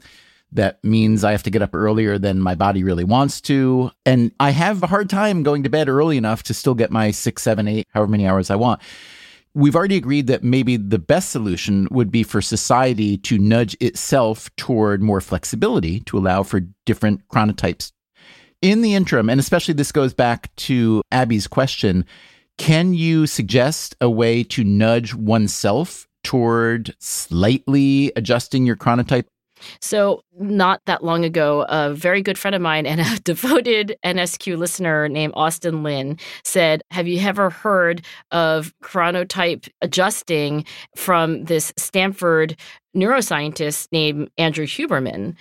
That 0.52 0.82
means 0.84 1.24
I 1.24 1.32
have 1.32 1.42
to 1.42 1.50
get 1.50 1.62
up 1.62 1.74
earlier 1.74 2.18
than 2.18 2.40
my 2.40 2.54
body 2.54 2.84
really 2.84 3.04
wants 3.04 3.40
to. 3.42 3.90
And 4.04 4.30
I 4.38 4.50
have 4.50 4.82
a 4.82 4.86
hard 4.86 5.10
time 5.10 5.42
going 5.42 5.64
to 5.64 5.70
bed 5.70 5.88
early 5.88 6.16
enough 6.16 6.44
to 6.44 6.54
still 6.54 6.74
get 6.74 6.90
my 6.90 7.10
six, 7.10 7.42
seven, 7.42 7.66
eight, 7.66 7.86
however 7.90 8.10
many 8.10 8.26
hours 8.26 8.50
I 8.50 8.56
want. 8.56 8.80
We've 9.56 9.74
already 9.74 9.96
agreed 9.96 10.26
that 10.26 10.44
maybe 10.44 10.76
the 10.76 10.98
best 10.98 11.30
solution 11.30 11.88
would 11.90 12.10
be 12.10 12.22
for 12.22 12.42
society 12.42 13.16
to 13.16 13.38
nudge 13.38 13.74
itself 13.80 14.54
toward 14.56 15.02
more 15.02 15.22
flexibility 15.22 16.00
to 16.00 16.18
allow 16.18 16.42
for 16.42 16.60
different 16.84 17.26
chronotypes. 17.28 17.90
In 18.60 18.82
the 18.82 18.94
interim, 18.94 19.30
and 19.30 19.40
especially 19.40 19.72
this 19.72 19.92
goes 19.92 20.12
back 20.12 20.54
to 20.56 21.00
Abby's 21.10 21.46
question, 21.46 22.04
can 22.58 22.92
you 22.92 23.26
suggest 23.26 23.96
a 23.98 24.10
way 24.10 24.44
to 24.44 24.62
nudge 24.62 25.14
oneself 25.14 26.06
toward 26.22 26.94
slightly 26.98 28.12
adjusting 28.14 28.66
your 28.66 28.76
chronotype 28.76 29.26
so, 29.80 30.22
not 30.38 30.80
that 30.86 31.04
long 31.04 31.24
ago, 31.24 31.64
a 31.68 31.94
very 31.94 32.22
good 32.22 32.38
friend 32.38 32.54
of 32.54 32.62
mine 32.62 32.86
and 32.86 33.00
a 33.00 33.20
devoted 33.24 33.96
NSQ 34.04 34.56
listener 34.56 35.08
named 35.08 35.32
Austin 35.36 35.82
Lynn 35.82 36.18
said, 36.44 36.82
Have 36.90 37.06
you 37.06 37.20
ever 37.20 37.50
heard 37.50 38.04
of 38.30 38.72
chronotype 38.82 39.68
adjusting 39.82 40.64
from 40.96 41.44
this 41.44 41.72
Stanford 41.76 42.56
neuroscientist 42.96 43.88
named 43.92 44.30
Andrew 44.38 44.66
Huberman? 44.66 45.34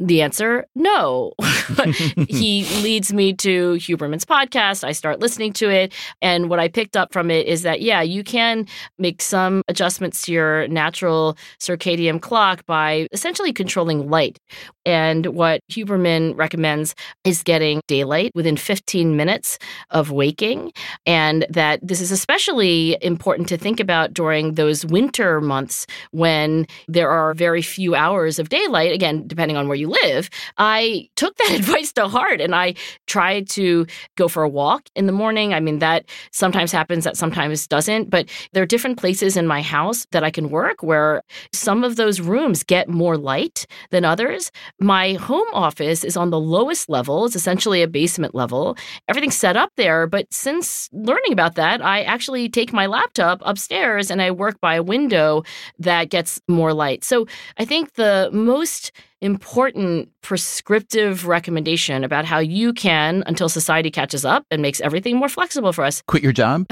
The 0.00 0.22
answer, 0.22 0.66
no. 0.74 1.34
he 2.28 2.64
leads 2.82 3.12
me 3.12 3.34
to 3.34 3.74
Huberman's 3.74 4.24
podcast. 4.24 4.82
I 4.82 4.92
start 4.92 5.20
listening 5.20 5.52
to 5.54 5.68
it. 5.68 5.92
And 6.22 6.48
what 6.48 6.58
I 6.58 6.68
picked 6.68 6.96
up 6.96 7.12
from 7.12 7.30
it 7.30 7.46
is 7.46 7.62
that, 7.62 7.82
yeah, 7.82 8.00
you 8.00 8.24
can 8.24 8.66
make 8.98 9.20
some 9.20 9.62
adjustments 9.68 10.22
to 10.22 10.32
your 10.32 10.66
natural 10.68 11.36
circadian 11.58 12.18
clock 12.18 12.64
by 12.64 13.08
essentially 13.12 13.52
controlling 13.52 14.08
light. 14.08 14.38
And 14.86 15.26
what 15.26 15.60
Huberman 15.70 16.34
recommends 16.34 16.94
is 17.24 17.42
getting 17.42 17.82
daylight 17.86 18.30
within 18.34 18.56
15 18.56 19.16
minutes 19.16 19.58
of 19.90 20.10
waking. 20.10 20.72
And 21.04 21.46
that 21.50 21.86
this 21.86 22.00
is 22.00 22.10
especially 22.10 22.96
important 23.02 23.48
to 23.50 23.58
think 23.58 23.80
about 23.80 24.14
during 24.14 24.54
those 24.54 24.86
winter 24.86 25.42
months 25.42 25.86
when 26.12 26.66
there 26.88 27.10
are 27.10 27.34
very 27.34 27.60
few 27.60 27.94
hours 27.94 28.38
of 28.38 28.48
daylight, 28.48 28.92
again, 28.92 29.24
depending 29.26 29.58
on 29.58 29.68
where 29.68 29.76
you 29.76 29.89
live, 29.90 30.30
I 30.58 31.08
took 31.16 31.36
that 31.36 31.50
advice 31.58 31.92
to 31.92 32.08
heart 32.08 32.40
and 32.40 32.54
I 32.54 32.74
tried 33.06 33.48
to 33.50 33.86
go 34.16 34.28
for 34.28 34.42
a 34.42 34.48
walk 34.48 34.88
in 34.94 35.06
the 35.06 35.12
morning. 35.12 35.52
I 35.54 35.60
mean, 35.60 35.78
that 35.80 36.06
sometimes 36.32 36.72
happens, 36.72 37.04
that 37.04 37.16
sometimes 37.16 37.66
doesn't, 37.66 38.10
but 38.10 38.28
there 38.52 38.62
are 38.62 38.66
different 38.66 38.98
places 38.98 39.36
in 39.36 39.46
my 39.46 39.62
house 39.62 40.06
that 40.12 40.24
I 40.24 40.30
can 40.30 40.50
work 40.50 40.82
where 40.82 41.22
some 41.52 41.84
of 41.84 41.96
those 41.96 42.20
rooms 42.20 42.62
get 42.62 42.88
more 42.88 43.16
light 43.16 43.66
than 43.90 44.04
others. 44.04 44.50
My 44.80 45.14
home 45.14 45.48
office 45.52 46.04
is 46.04 46.16
on 46.16 46.30
the 46.30 46.40
lowest 46.40 46.88
level, 46.88 47.26
it's 47.26 47.36
essentially 47.36 47.82
a 47.82 47.88
basement 47.88 48.34
level. 48.34 48.76
Everything's 49.08 49.36
set 49.36 49.56
up 49.56 49.70
there, 49.76 50.06
but 50.06 50.26
since 50.32 50.88
learning 50.92 51.32
about 51.32 51.54
that, 51.56 51.84
I 51.84 52.02
actually 52.02 52.48
take 52.48 52.72
my 52.72 52.86
laptop 52.86 53.42
upstairs 53.44 54.10
and 54.10 54.22
I 54.22 54.30
work 54.30 54.60
by 54.60 54.74
a 54.74 54.82
window 54.82 55.42
that 55.78 56.10
gets 56.10 56.40
more 56.48 56.72
light. 56.72 57.04
So 57.04 57.26
I 57.58 57.64
think 57.64 57.94
the 57.94 58.30
most 58.32 58.92
important 59.20 60.10
prescriptive 60.22 61.26
recommendation 61.26 62.04
about 62.04 62.24
how 62.24 62.38
you 62.38 62.72
can, 62.72 63.22
until 63.26 63.48
society 63.48 63.90
catches 63.90 64.24
up 64.24 64.44
and 64.50 64.62
makes 64.62 64.80
everything 64.80 65.16
more 65.16 65.28
flexible 65.28 65.72
for 65.72 65.84
us. 65.84 66.02
Quit 66.06 66.22
your 66.22 66.32
job? 66.32 66.66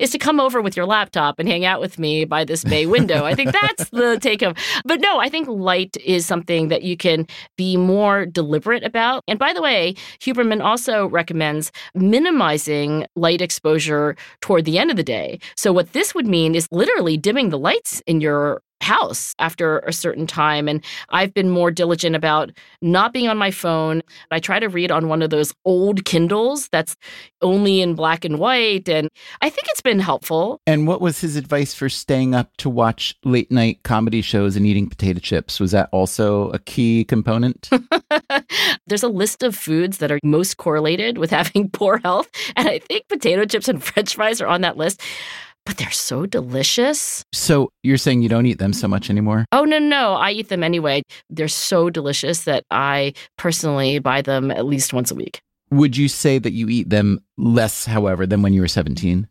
is 0.00 0.10
to 0.10 0.18
come 0.18 0.40
over 0.40 0.60
with 0.60 0.76
your 0.76 0.86
laptop 0.86 1.38
and 1.38 1.48
hang 1.48 1.64
out 1.64 1.80
with 1.80 1.98
me 1.98 2.24
by 2.24 2.44
this 2.44 2.64
bay 2.64 2.86
window. 2.86 3.24
I 3.24 3.34
think 3.34 3.52
that's 3.52 3.90
the 3.90 4.18
take 4.22 4.42
home. 4.42 4.54
But 4.84 5.00
no, 5.00 5.18
I 5.18 5.28
think 5.28 5.48
light 5.48 5.96
is 6.04 6.26
something 6.26 6.68
that 6.68 6.82
you 6.82 6.96
can 6.96 7.26
be 7.56 7.76
more 7.76 8.26
deliberate 8.26 8.84
about. 8.84 9.22
And 9.28 9.38
by 9.38 9.52
the 9.52 9.62
way, 9.62 9.94
Huberman 10.20 10.62
also 10.62 11.06
recommends 11.06 11.72
minimizing 11.94 13.06
light 13.16 13.40
exposure 13.40 14.16
toward 14.40 14.64
the 14.64 14.78
end 14.78 14.90
of 14.90 14.96
the 14.96 15.02
day. 15.02 15.38
So 15.56 15.72
what 15.72 15.92
this 15.92 16.14
would 16.14 16.26
mean 16.26 16.54
is 16.54 16.66
literally 16.70 17.16
dimming 17.16 17.50
the 17.50 17.58
lights 17.58 18.02
in 18.06 18.20
your 18.20 18.62
house 18.82 19.34
after 19.38 19.78
a 19.80 19.92
certain 19.92 20.26
time. 20.26 20.68
And 20.68 20.84
I've 21.10 21.32
been 21.32 21.50
more 21.50 21.70
diligent 21.70 22.16
about 22.16 22.50
not 22.80 23.12
being 23.12 23.28
on 23.28 23.38
my 23.38 23.50
phone. 23.50 24.02
I 24.30 24.40
try 24.40 24.58
to 24.58 24.68
read 24.68 24.90
on 24.90 25.08
one 25.08 25.22
of 25.22 25.30
those 25.30 25.54
old 25.64 26.04
Kindles 26.04 26.68
that's 26.70 26.96
only 27.40 27.80
in 27.80 27.94
black 27.94 28.24
and 28.24 28.38
white. 28.38 28.88
And 28.88 29.08
I 29.40 29.50
think 29.50 29.68
it's 29.68 29.80
been 29.80 29.98
helpful. 29.98 30.60
And 30.66 30.86
what 30.86 31.00
was 31.00 31.20
his 31.20 31.36
advice 31.36 31.74
for 31.74 31.88
staying 31.88 32.34
up 32.34 32.56
to 32.58 32.68
watch 32.68 33.14
late 33.24 33.50
night 33.50 33.82
comedy 33.82 34.22
shows 34.22 34.56
and 34.56 34.66
eating 34.66 34.88
potato 34.88 35.20
chips? 35.20 35.60
Was 35.60 35.70
that 35.72 35.88
also 35.92 36.50
a 36.50 36.58
key 36.58 37.04
component? 37.04 37.70
There's 38.86 39.02
a 39.02 39.08
list 39.08 39.42
of 39.42 39.56
foods 39.56 39.98
that 39.98 40.10
are 40.10 40.18
most 40.22 40.56
correlated 40.56 41.18
with 41.18 41.30
having 41.42 41.68
poor 41.70 41.98
health. 41.98 42.30
And 42.56 42.68
I 42.68 42.78
think 42.80 43.08
potato 43.08 43.44
chips 43.44 43.68
and 43.68 43.82
french 43.82 44.14
fries 44.14 44.40
are 44.40 44.46
on 44.46 44.60
that 44.62 44.76
list 44.76 45.00
but 45.64 45.76
they're 45.76 45.90
so 45.90 46.26
delicious. 46.26 47.24
So 47.32 47.70
you're 47.82 47.96
saying 47.96 48.22
you 48.22 48.28
don't 48.28 48.46
eat 48.46 48.58
them 48.58 48.72
so 48.72 48.88
much 48.88 49.10
anymore? 49.10 49.44
Oh, 49.52 49.64
no, 49.64 49.78
no. 49.78 50.14
I 50.14 50.32
eat 50.32 50.48
them 50.48 50.62
anyway. 50.62 51.02
They're 51.30 51.48
so 51.48 51.90
delicious 51.90 52.44
that 52.44 52.64
I 52.70 53.14
personally 53.38 53.98
buy 53.98 54.22
them 54.22 54.50
at 54.50 54.66
least 54.66 54.92
once 54.92 55.10
a 55.10 55.14
week. 55.14 55.40
Would 55.70 55.96
you 55.96 56.08
say 56.08 56.38
that 56.38 56.52
you 56.52 56.68
eat 56.68 56.90
them 56.90 57.20
less, 57.38 57.86
however, 57.86 58.26
than 58.26 58.42
when 58.42 58.52
you 58.52 58.60
were 58.60 58.68
17? 58.68 59.28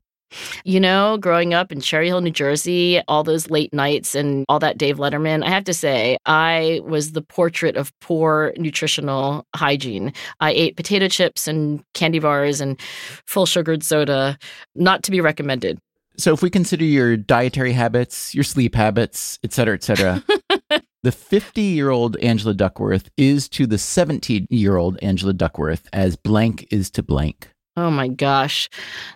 You 0.64 0.80
know, 0.80 1.18
growing 1.18 1.54
up 1.54 1.74
in 1.74 1.82
Cherry 1.82 2.08
Hill, 2.08 2.22
New 2.22 2.32
Jersey, 2.32 3.02
all 3.08 3.24
those 3.24 3.50
late 3.50 3.74
nights 3.74 4.16
and 4.16 4.46
all 4.48 4.60
that 4.60 4.78
Dave 4.78 4.98
Letterman, 4.98 5.44
I 5.44 5.50
have 5.50 5.66
to 5.66 5.74
say, 5.74 6.18
I 6.26 6.80
was 6.86 7.12
the 7.12 7.22
portrait 7.22 7.76
of 7.76 7.92
poor 8.00 8.54
nutritional 8.58 9.46
hygiene. 9.54 10.14
I 10.40 10.52
ate 10.52 10.78
potato 10.78 11.10
chips 11.10 11.50
and 11.50 11.84
candy 11.94 12.20
bars 12.20 12.62
and 12.62 12.80
full 13.28 13.46
sugared 13.46 13.84
soda, 13.84 14.38
not 14.74 15.04
to 15.04 15.12
be 15.12 15.20
recommended. 15.20 15.80
So 16.22 16.34
if 16.34 16.44
we 16.44 16.52
consider 16.52 16.86
your 16.86 17.18
dietary 17.18 17.74
habits, 17.74 18.36
your 18.36 18.44
sleep 18.44 18.76
habits, 18.76 19.40
et 19.44 19.54
cetera, 19.54 19.74
et 19.74 19.82
cetera, 19.82 20.24
the 21.04 21.12
50 21.12 21.62
year 21.64 21.90
old 21.90 22.16
Angela 22.18 22.54
Duckworth 22.54 23.10
is 23.18 23.50
to 23.50 23.66
the 23.66 23.80
17 23.80 24.46
year 24.52 24.78
old 24.78 25.00
Angela 25.02 25.34
Duckworth 25.34 25.90
as 25.94 26.16
blank 26.16 26.68
is 26.70 26.92
to 26.92 27.02
blank. 27.02 27.50
Oh 27.78 27.90
my 27.90 28.10
gosh. 28.10 28.70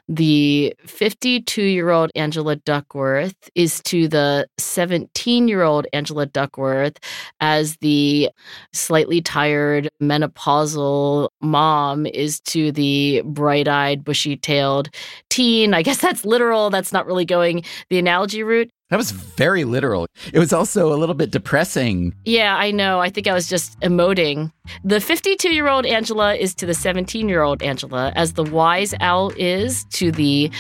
The 0.08 0.74
52 0.88 1.62
year 1.62 1.90
old 1.90 2.10
Angela 2.16 2.56
Duckworth 2.56 3.36
is 3.54 3.82
to 3.84 4.08
the 4.08 4.48
17 4.58 5.48
year 5.48 5.62
old 5.62 5.86
Angela 5.92 6.26
Duckworth 6.26 6.98
as 7.42 7.76
the 7.82 8.30
slightly 8.74 9.22
tired 9.22 9.90
menopausal 10.02 11.30
mom 11.42 12.06
is 12.06 12.40
to 12.42 12.72
the 12.72 13.22
bright 13.26 13.68
eyed, 13.68 14.04
bushy 14.04 14.38
tailed 14.38 14.90
teen. 15.30 15.74
I 15.74 15.82
guess 15.82 15.98
that's 16.00 16.26
literal. 16.26 16.70
That's 16.70 16.92
not 16.92 17.06
really 17.06 17.26
going 17.26 17.64
the 17.90 18.00
analogy 18.00 18.44
route. 18.44 18.70
That 18.92 18.98
was 18.98 19.12
very 19.12 19.64
literal. 19.64 20.06
It 20.32 20.38
was 20.38 20.54
also 20.54 20.94
a 20.94 20.98
little 20.98 21.16
bit 21.16 21.32
depressing. 21.32 22.14
Yeah, 22.24 22.56
I 22.56 22.70
know. 22.70 23.00
I 23.00 23.10
think 23.10 23.28
I 23.28 23.34
was 23.34 23.48
just 23.48 23.80
emoting. 23.80 24.52
The 24.84 25.02
52 25.02 25.54
year 25.54 25.68
old 25.68 25.88
Angela 25.88 26.36
is 26.36 26.54
to 26.56 26.68
the 26.68 26.76
17 26.76 27.28
year 27.28 27.42
old 27.42 27.64
Angela, 27.64 28.14
as 28.16 28.34
the 28.34 28.44
wise 28.44 28.94
owl 29.00 29.32
is 29.38 29.86
to 29.94 30.12
the 30.12 30.52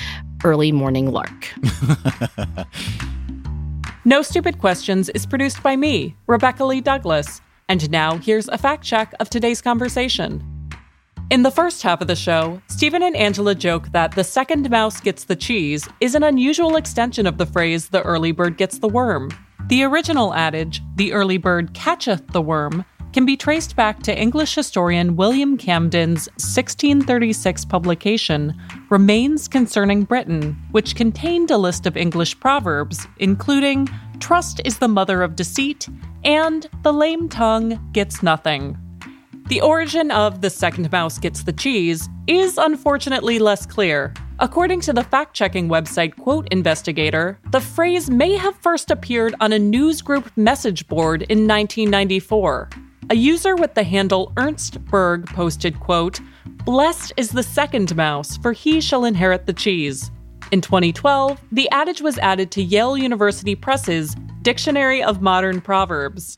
early 0.44 0.72
morning 0.72 1.12
lark. 1.12 1.54
no 4.06 4.24
Stupid 4.24 4.58
Questions 4.58 5.10
is 5.10 5.28
produced 5.28 5.62
by 5.62 5.76
me, 5.76 6.16
Rebecca 6.26 6.66
Lee 6.66 6.82
Douglas. 6.82 7.42
And 7.70 7.90
now 7.92 8.18
here's 8.18 8.48
a 8.48 8.58
fact 8.58 8.84
check 8.84 9.14
of 9.20 9.30
today's 9.30 9.62
conversation. 9.62 10.55
In 11.32 11.42
the 11.42 11.50
first 11.50 11.82
half 11.82 12.02
of 12.02 12.08
the 12.08 12.16
show, 12.16 12.62
Stephen 12.68 13.02
and 13.02 13.16
Angela 13.16 13.56
joke 13.56 13.92
that 13.94 14.12
the 14.12 14.24
second 14.24 14.70
mouse 14.70 15.02
gets 15.02 15.24
the 15.24 15.36
cheese 15.36 15.90
is 16.00 16.14
an 16.14 16.22
unusual 16.22 16.76
extension 16.76 17.26
of 17.26 17.40
the 17.40 17.48
phrase 17.48 17.90
the 17.90 18.04
early 18.04 18.32
bird 18.32 18.58
gets 18.58 18.78
the 18.78 18.88
worm. 18.88 19.32
The 19.68 19.82
original 19.84 20.36
adage, 20.36 20.84
the 20.98 21.14
early 21.14 21.40
bird 21.40 21.74
catcheth 21.74 22.28
the 22.28 22.44
worm, 22.44 22.86
can 23.12 23.26
be 23.26 23.36
traced 23.36 23.76
back 23.76 24.04
to 24.04 24.16
English 24.16 24.54
historian 24.54 25.16
William 25.16 25.58
Camden's 25.58 26.28
1636 26.36 27.66
publication, 27.66 28.54
Remains 28.92 29.48
Concerning 29.48 30.04
Britain, 30.04 30.56
which 30.72 30.96
contained 30.96 31.50
a 31.50 31.58
list 31.58 31.88
of 31.88 31.98
English 31.98 32.40
proverbs, 32.40 33.08
including 33.18 33.90
Trust 34.20 34.62
is 34.64 34.78
the 34.78 34.88
mother 34.88 35.24
of 35.24 35.36
deceit 35.36 35.90
and 36.24 36.70
The 36.84 36.94
lame 36.94 37.30
tongue 37.30 37.90
gets 37.94 38.22
nothing. 38.22 38.78
The 39.48 39.62
origin 39.62 40.10
of 40.10 40.42
the 40.42 40.50
second 40.50 40.92
mouse 40.92 41.20
gets 41.20 41.44
the 41.44 41.54
cheese 41.54 42.10
is 42.26 42.58
unfortunately 42.58 43.38
less 43.38 43.68
clear. 43.68 44.12
According 44.40 44.82
to 44.82 44.94
the 44.94 45.04
fact 45.04 45.36
checking 45.36 45.70
website 45.70 46.16
Quote 46.18 46.48
Investigator, 46.50 47.38
the 47.52 47.62
phrase 47.62 48.10
may 48.10 48.36
have 48.38 48.56
first 48.56 48.90
appeared 48.90 49.36
on 49.40 49.54
a 49.54 49.60
newsgroup 49.60 50.36
message 50.36 50.88
board 50.88 51.22
in 51.24 51.48
1994. 51.48 52.70
A 53.12 53.16
user 53.16 53.56
with 53.56 53.76
the 53.76 53.84
handle 53.84 54.34
Ernst 54.36 54.84
Berg 54.86 55.28
posted, 55.28 55.80
quote, 55.80 56.20
Blessed 56.66 57.14
is 57.16 57.30
the 57.30 57.44
second 57.44 57.96
mouse, 57.96 58.38
for 58.38 58.52
he 58.52 58.82
shall 58.82 59.06
inherit 59.06 59.46
the 59.46 59.54
cheese. 59.54 60.10
In 60.52 60.60
2012, 60.60 61.40
the 61.52 61.70
adage 61.70 62.02
was 62.02 62.18
added 62.18 62.50
to 62.50 62.64
Yale 62.64 62.98
University 62.98 63.54
Press's 63.54 64.16
Dictionary 64.42 65.04
of 65.04 65.22
Modern 65.22 65.62
Proverbs. 65.62 66.36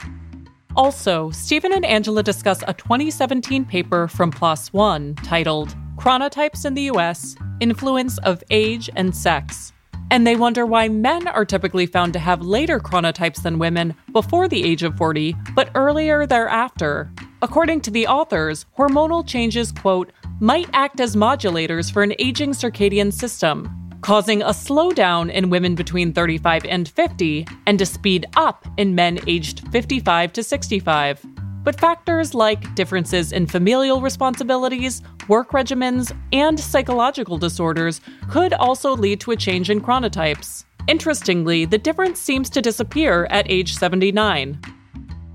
Also, 0.78 1.32
Stephen 1.32 1.74
and 1.74 1.84
Angela 1.84 2.22
discuss 2.22 2.64
a 2.68 2.74
2017 2.76 3.66
paper 3.66 4.08
from 4.08 4.32
PLOS 4.32 4.72
One 4.72 5.16
titled 5.16 5.76
Chronotypes 5.98 6.66
in 6.66 6.76
the 6.76 6.84
US 6.84 7.36
Influence 7.60 8.20
of 8.20 8.44
Age 8.52 8.88
and 8.96 9.16
Sex. 9.16 9.74
And 10.12 10.26
they 10.26 10.36
wonder 10.36 10.68
why 10.68 10.88
men 10.88 11.28
are 11.28 11.46
typically 11.46 11.88
found 11.88 12.14
to 12.14 12.20
have 12.20 12.44
later 12.44 12.80
chronotypes 12.80 13.42
than 13.42 13.58
women 13.58 13.96
before 14.14 14.48
the 14.48 14.64
age 14.64 14.84
of 14.84 14.96
40, 14.98 15.36
but 15.56 15.72
earlier 15.74 16.28
thereafter. 16.28 17.12
According 17.42 17.82
to 17.82 17.92
the 17.92 18.06
authors, 18.06 18.68
hormonal 18.78 19.26
changes, 19.26 19.72
quote, 19.72 20.12
might 20.40 20.70
act 20.74 21.00
as 21.00 21.16
modulators 21.16 21.92
for 21.92 22.04
an 22.04 22.14
aging 22.20 22.52
circadian 22.52 23.12
system, 23.12 23.87
causing 24.02 24.42
a 24.42 24.50
slowdown 24.50 25.32
in 25.32 25.50
women 25.50 25.76
between 25.76 26.14
35 26.14 26.66
and 26.66 26.88
50 26.88 27.48
and 27.66 27.82
a 27.82 27.86
speed 27.86 28.26
up 28.36 28.66
in 28.78 28.96
men 28.96 29.20
aged 29.28 29.68
55 29.72 30.34
to 30.34 30.44
65. 30.44 31.26
But 31.64 31.80
factors 31.80 32.34
like 32.34 32.76
differences 32.76 33.32
in 33.32 33.46
familial 33.46 34.00
responsibilities, 34.02 35.02
work 35.28 35.52
regimens, 35.52 36.16
and 36.32 36.60
psychological 36.60 37.38
disorders 37.38 38.00
could 38.30 38.54
also 38.54 38.96
lead 38.96 39.20
to 39.22 39.32
a 39.32 39.36
change 39.36 39.70
in 39.70 39.82
chronotypes. 39.82 40.64
Interestingly, 40.88 41.66
the 41.66 41.78
difference 41.78 42.22
seems 42.22 42.50
to 42.52 42.62
disappear 42.62 43.28
at 43.30 43.50
age 43.50 43.76
79. 43.76 44.77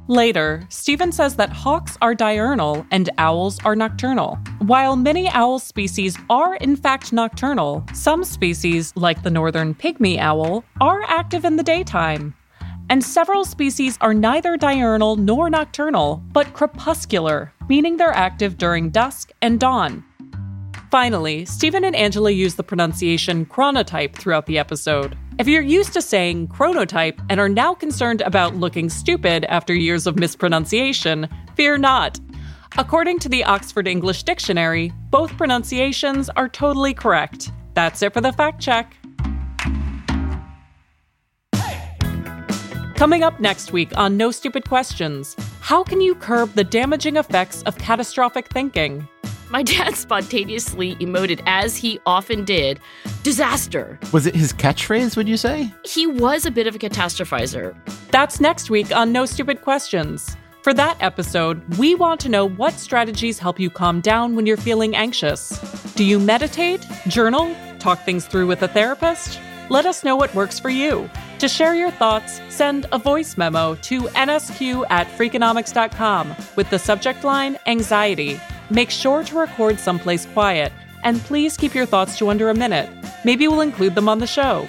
Later, 0.08 0.66
Stephen 0.68 1.12
says 1.12 1.36
that 1.36 1.50
hawks 1.50 1.96
are 2.02 2.14
diurnal 2.14 2.84
and 2.90 3.08
owls 3.18 3.58
are 3.64 3.76
nocturnal. 3.76 4.36
While 4.58 4.96
many 4.96 5.28
owl 5.28 5.60
species 5.60 6.18
are 6.28 6.56
in 6.56 6.74
fact 6.74 7.12
nocturnal, 7.12 7.84
some 7.94 8.24
species, 8.24 8.92
like 8.96 9.22
the 9.22 9.30
northern 9.30 9.74
pygmy 9.74 10.18
owl, 10.18 10.64
are 10.80 11.02
active 11.04 11.44
in 11.44 11.56
the 11.56 11.62
daytime. 11.62 12.34
And 12.90 13.02
several 13.02 13.44
species 13.44 13.96
are 14.00 14.12
neither 14.12 14.56
diurnal 14.56 15.16
nor 15.16 15.48
nocturnal, 15.48 16.20
but 16.32 16.52
crepuscular, 16.52 17.52
meaning 17.68 17.96
they're 17.96 18.10
active 18.10 18.58
during 18.58 18.90
dusk 18.90 19.30
and 19.40 19.60
dawn. 19.60 20.04
Finally, 20.92 21.46
Stephen 21.46 21.86
and 21.86 21.96
Angela 21.96 22.30
use 22.30 22.56
the 22.56 22.62
pronunciation 22.62 23.46
chronotype 23.46 24.14
throughout 24.14 24.44
the 24.44 24.58
episode. 24.58 25.16
If 25.38 25.48
you're 25.48 25.62
used 25.62 25.94
to 25.94 26.02
saying 26.02 26.48
chronotype 26.48 27.18
and 27.30 27.40
are 27.40 27.48
now 27.48 27.72
concerned 27.72 28.20
about 28.20 28.56
looking 28.56 28.90
stupid 28.90 29.46
after 29.46 29.72
years 29.72 30.06
of 30.06 30.18
mispronunciation, 30.18 31.30
fear 31.56 31.78
not. 31.78 32.20
According 32.76 33.20
to 33.20 33.30
the 33.30 33.42
Oxford 33.42 33.88
English 33.88 34.24
Dictionary, 34.24 34.92
both 35.08 35.34
pronunciations 35.38 36.28
are 36.28 36.46
totally 36.46 36.92
correct. 36.92 37.52
That's 37.72 38.02
it 38.02 38.12
for 38.12 38.20
the 38.20 38.30
fact 38.30 38.60
check. 38.60 38.94
Coming 43.02 43.24
up 43.24 43.40
next 43.40 43.72
week 43.72 43.90
on 43.98 44.16
No 44.16 44.30
Stupid 44.30 44.68
Questions 44.68 45.34
How 45.58 45.82
can 45.82 46.00
you 46.00 46.14
curb 46.14 46.52
the 46.52 46.62
damaging 46.62 47.16
effects 47.16 47.64
of 47.64 47.76
catastrophic 47.76 48.46
thinking? 48.46 49.08
My 49.50 49.64
dad 49.64 49.96
spontaneously 49.96 50.94
emoted, 50.94 51.42
as 51.44 51.76
he 51.76 51.98
often 52.06 52.44
did, 52.44 52.78
disaster. 53.24 53.98
Was 54.12 54.26
it 54.26 54.36
his 54.36 54.52
catchphrase, 54.52 55.16
would 55.16 55.28
you 55.28 55.36
say? 55.36 55.74
He 55.84 56.06
was 56.06 56.46
a 56.46 56.52
bit 56.52 56.68
of 56.68 56.76
a 56.76 56.78
catastrophizer. 56.78 57.74
That's 58.12 58.38
next 58.38 58.70
week 58.70 58.94
on 58.94 59.10
No 59.10 59.26
Stupid 59.26 59.62
Questions. 59.62 60.36
For 60.62 60.72
that 60.72 60.96
episode, 61.00 61.76
we 61.78 61.96
want 61.96 62.20
to 62.20 62.28
know 62.28 62.48
what 62.48 62.74
strategies 62.74 63.36
help 63.36 63.58
you 63.58 63.68
calm 63.68 64.00
down 64.00 64.36
when 64.36 64.46
you're 64.46 64.56
feeling 64.56 64.94
anxious. 64.94 65.58
Do 65.96 66.04
you 66.04 66.20
meditate, 66.20 66.86
journal, 67.08 67.52
talk 67.80 68.04
things 68.04 68.28
through 68.28 68.46
with 68.46 68.62
a 68.62 68.68
therapist? 68.68 69.40
Let 69.68 69.86
us 69.86 70.04
know 70.04 70.16
what 70.16 70.34
works 70.34 70.58
for 70.58 70.68
you. 70.68 71.08
To 71.38 71.48
share 71.48 71.74
your 71.74 71.90
thoughts, 71.90 72.40
send 72.48 72.86
a 72.92 72.98
voice 72.98 73.36
memo 73.36 73.74
to 73.76 74.02
nsq 74.02 74.84
at 74.90 75.08
freakonomics.com 75.08 76.34
with 76.56 76.68
the 76.70 76.78
subject 76.78 77.24
line 77.24 77.58
Anxiety. 77.66 78.40
Make 78.70 78.90
sure 78.90 79.24
to 79.24 79.38
record 79.38 79.78
someplace 79.78 80.26
quiet, 80.26 80.72
and 81.04 81.20
please 81.20 81.56
keep 81.56 81.74
your 81.74 81.86
thoughts 81.86 82.16
to 82.18 82.28
under 82.28 82.50
a 82.50 82.54
minute. 82.54 82.88
Maybe 83.24 83.48
we'll 83.48 83.60
include 83.60 83.94
them 83.94 84.08
on 84.08 84.18
the 84.18 84.26
show. 84.26 84.68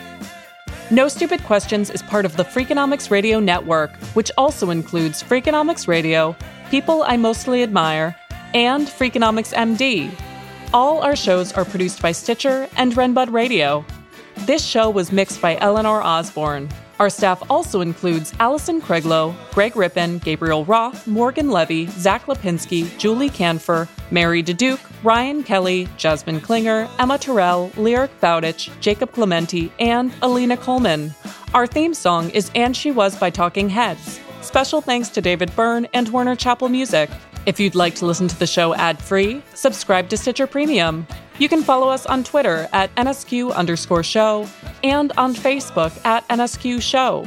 No 0.91 1.07
Stupid 1.07 1.43
Questions 1.43 1.89
is 1.89 2.01
part 2.03 2.25
of 2.25 2.37
the 2.37 2.43
Freakonomics 2.43 3.09
Radio 3.09 3.39
Network, 3.39 3.95
which 4.13 4.31
also 4.37 4.69
includes 4.69 5.23
Freakonomics 5.23 5.87
Radio, 5.87 6.35
People 6.69 7.03
I 7.03 7.17
Mostly 7.17 7.63
Admire, 7.63 8.15
and 8.53 8.87
Freakonomics 8.87 9.53
MD. 9.53 10.11
All 10.73 11.01
our 11.01 11.15
shows 11.15 11.53
are 11.53 11.65
produced 11.65 12.01
by 12.01 12.11
Stitcher 12.11 12.67
and 12.77 12.93
Renbud 12.93 13.31
Radio. 13.31 13.85
This 14.39 14.65
show 14.65 14.89
was 14.89 15.11
mixed 15.11 15.41
by 15.41 15.57
Eleanor 15.57 16.01
Osborne. 16.01 16.69
Our 16.99 17.09
staff 17.09 17.41
also 17.49 17.81
includes 17.81 18.33
Allison 18.39 18.81
Craiglow, 18.81 19.35
Greg 19.51 19.75
Rippin, 19.75 20.19
Gabriel 20.19 20.63
Roth, 20.65 21.07
Morgan 21.07 21.49
Levey, 21.49 21.87
Zack 21.87 22.25
Lapinski, 22.27 22.95
Julie 22.97 23.29
Kanfer, 23.29 23.87
Mary 24.11 24.43
Diduch, 24.43 24.79
Ryan 25.03 25.43
Kelley, 25.43 25.87
Jasmin 25.97 26.39
Klinger, 26.39 26.87
Emma 26.99 27.17
Tyrrell, 27.17 27.71
Lyric 27.77 28.11
Bowditch, 28.21 28.69
Jacob 28.79 29.11
Clemente, 29.11 29.71
and 29.79 30.13
Alina 30.21 30.55
Kulman. 30.55 31.13
Our 31.53 31.67
theme 31.67 31.93
song 31.93 32.29
is 32.29 32.51
And 32.55 32.75
She 32.77 32.91
Was 32.91 33.15
by 33.15 33.29
Talking 33.29 33.69
Heads. 33.69 34.19
Special 34.41 34.81
thanks 34.81 35.09
to 35.09 35.21
David 35.21 35.55
Byrne 35.55 35.87
and 35.93 36.09
Warner 36.09 36.35
Chappell 36.35 36.69
Music. 36.69 37.09
If 37.45 37.59
you'd 37.59 37.75
like 37.75 37.95
to 37.95 38.05
listen 38.05 38.27
to 38.29 38.39
the 38.39 38.47
show 38.47 38.73
ad 38.73 39.01
free, 39.01 39.41
subscribe 39.53 40.09
to 40.09 40.17
Stitcher 40.17 40.47
Premium. 40.47 41.05
You 41.39 41.49
can 41.49 41.61
follow 41.61 41.89
us 41.89 42.05
on 42.05 42.23
Twitter 42.23 42.69
at 42.71 42.93
NSQ 42.95 43.53
underscore 43.53 44.03
show 44.03 44.47
and 44.83 45.11
on 45.17 45.33
Facebook 45.33 45.93
at 46.05 46.27
NSQ 46.29 46.81
show. 46.81 47.25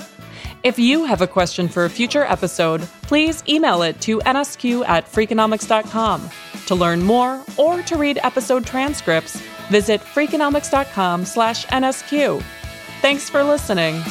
If 0.62 0.78
you 0.78 1.04
have 1.04 1.22
a 1.22 1.26
question 1.26 1.68
for 1.68 1.84
a 1.84 1.90
future 1.90 2.24
episode, 2.24 2.80
please 3.02 3.44
email 3.48 3.82
it 3.82 4.00
to 4.00 4.18
nsq 4.20 4.84
at 4.88 5.06
freakonomics.com. 5.06 6.30
To 6.66 6.74
learn 6.74 7.02
more 7.02 7.44
or 7.56 7.82
to 7.82 7.96
read 7.96 8.18
episode 8.22 8.66
transcripts, 8.66 9.40
visit 9.70 10.00
freakonomics.com 10.00 11.24
slash 11.24 11.66
nsq. 11.66 12.42
Thanks 13.00 13.30
for 13.30 13.44
listening. 13.44 14.02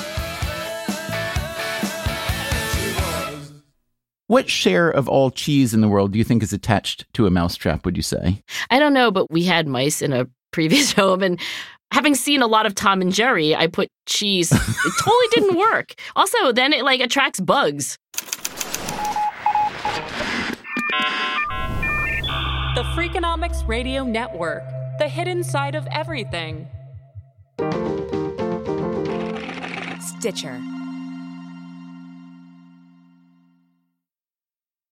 What 4.27 4.49
share 4.49 4.89
of 4.89 5.07
all 5.07 5.29
cheese 5.29 5.73
in 5.73 5.81
the 5.81 5.87
world 5.87 6.11
do 6.11 6.17
you 6.17 6.23
think 6.23 6.41
is 6.41 6.51
attached 6.51 7.05
to 7.13 7.27
a 7.27 7.29
mousetrap, 7.29 7.85
would 7.85 7.95
you 7.95 8.01
say? 8.01 8.41
I 8.71 8.79
don't 8.79 8.93
know, 8.93 9.11
but 9.11 9.29
we 9.29 9.43
had 9.43 9.67
mice 9.67 10.01
in 10.01 10.13
a 10.13 10.27
previous 10.51 10.91
home 10.93 11.21
and 11.21 11.39
having 11.91 12.15
seen 12.15 12.41
a 12.41 12.47
lot 12.47 12.65
of 12.65 12.73
Tom 12.73 13.01
and 13.01 13.13
Jerry, 13.13 13.55
I 13.55 13.67
put 13.67 13.87
cheese. 14.07 14.51
It 14.51 14.93
totally 14.99 15.27
didn't 15.31 15.57
work. 15.71 15.93
Also, 16.15 16.51
then 16.51 16.73
it 16.73 16.83
like 16.83 17.01
attracts 17.01 17.39
bugs. 17.39 17.97
The 22.73 22.83
Freakonomics 22.95 23.65
Radio 23.67 24.03
Network, 24.03 24.63
the 24.97 25.07
hidden 25.07 25.43
side 25.43 25.75
of 25.75 25.87
everything. 25.91 26.67
Stitcher. 30.01 30.59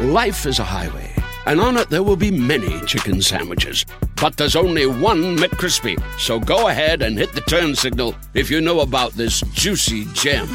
Life 0.00 0.46
is 0.46 0.58
a 0.58 0.64
highway, 0.64 1.12
and 1.44 1.60
on 1.60 1.76
it 1.76 1.90
there 1.90 2.02
will 2.02 2.16
be 2.16 2.30
many 2.30 2.80
chicken 2.86 3.20
sandwiches. 3.20 3.84
But 4.18 4.38
there's 4.38 4.56
only 4.56 4.86
one 4.86 5.36
McCrispy. 5.36 6.02
So 6.18 6.40
go 6.40 6.68
ahead 6.68 7.02
and 7.02 7.18
hit 7.18 7.34
the 7.34 7.42
turn 7.42 7.76
signal 7.76 8.14
if 8.32 8.50
you 8.50 8.62
know 8.62 8.80
about 8.80 9.12
this 9.12 9.42
juicy 9.52 10.06
gem 10.14 10.48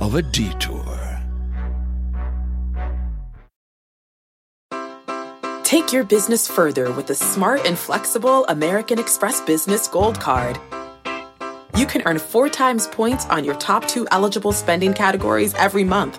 of 0.00 0.16
a 0.16 0.22
detour. 0.22 0.84
Take 5.62 5.92
your 5.92 6.02
business 6.02 6.48
further 6.48 6.90
with 6.90 7.06
the 7.06 7.14
smart 7.14 7.64
and 7.66 7.78
flexible 7.78 8.46
American 8.46 8.98
Express 8.98 9.40
Business 9.42 9.86
Gold 9.86 10.18
Card. 10.18 10.58
You 11.76 11.86
can 11.86 12.02
earn 12.04 12.18
four 12.18 12.48
times 12.48 12.88
points 12.88 13.26
on 13.26 13.44
your 13.44 13.54
top 13.54 13.86
two 13.86 14.08
eligible 14.10 14.50
spending 14.50 14.92
categories 14.92 15.54
every 15.54 15.84
month, 15.84 16.18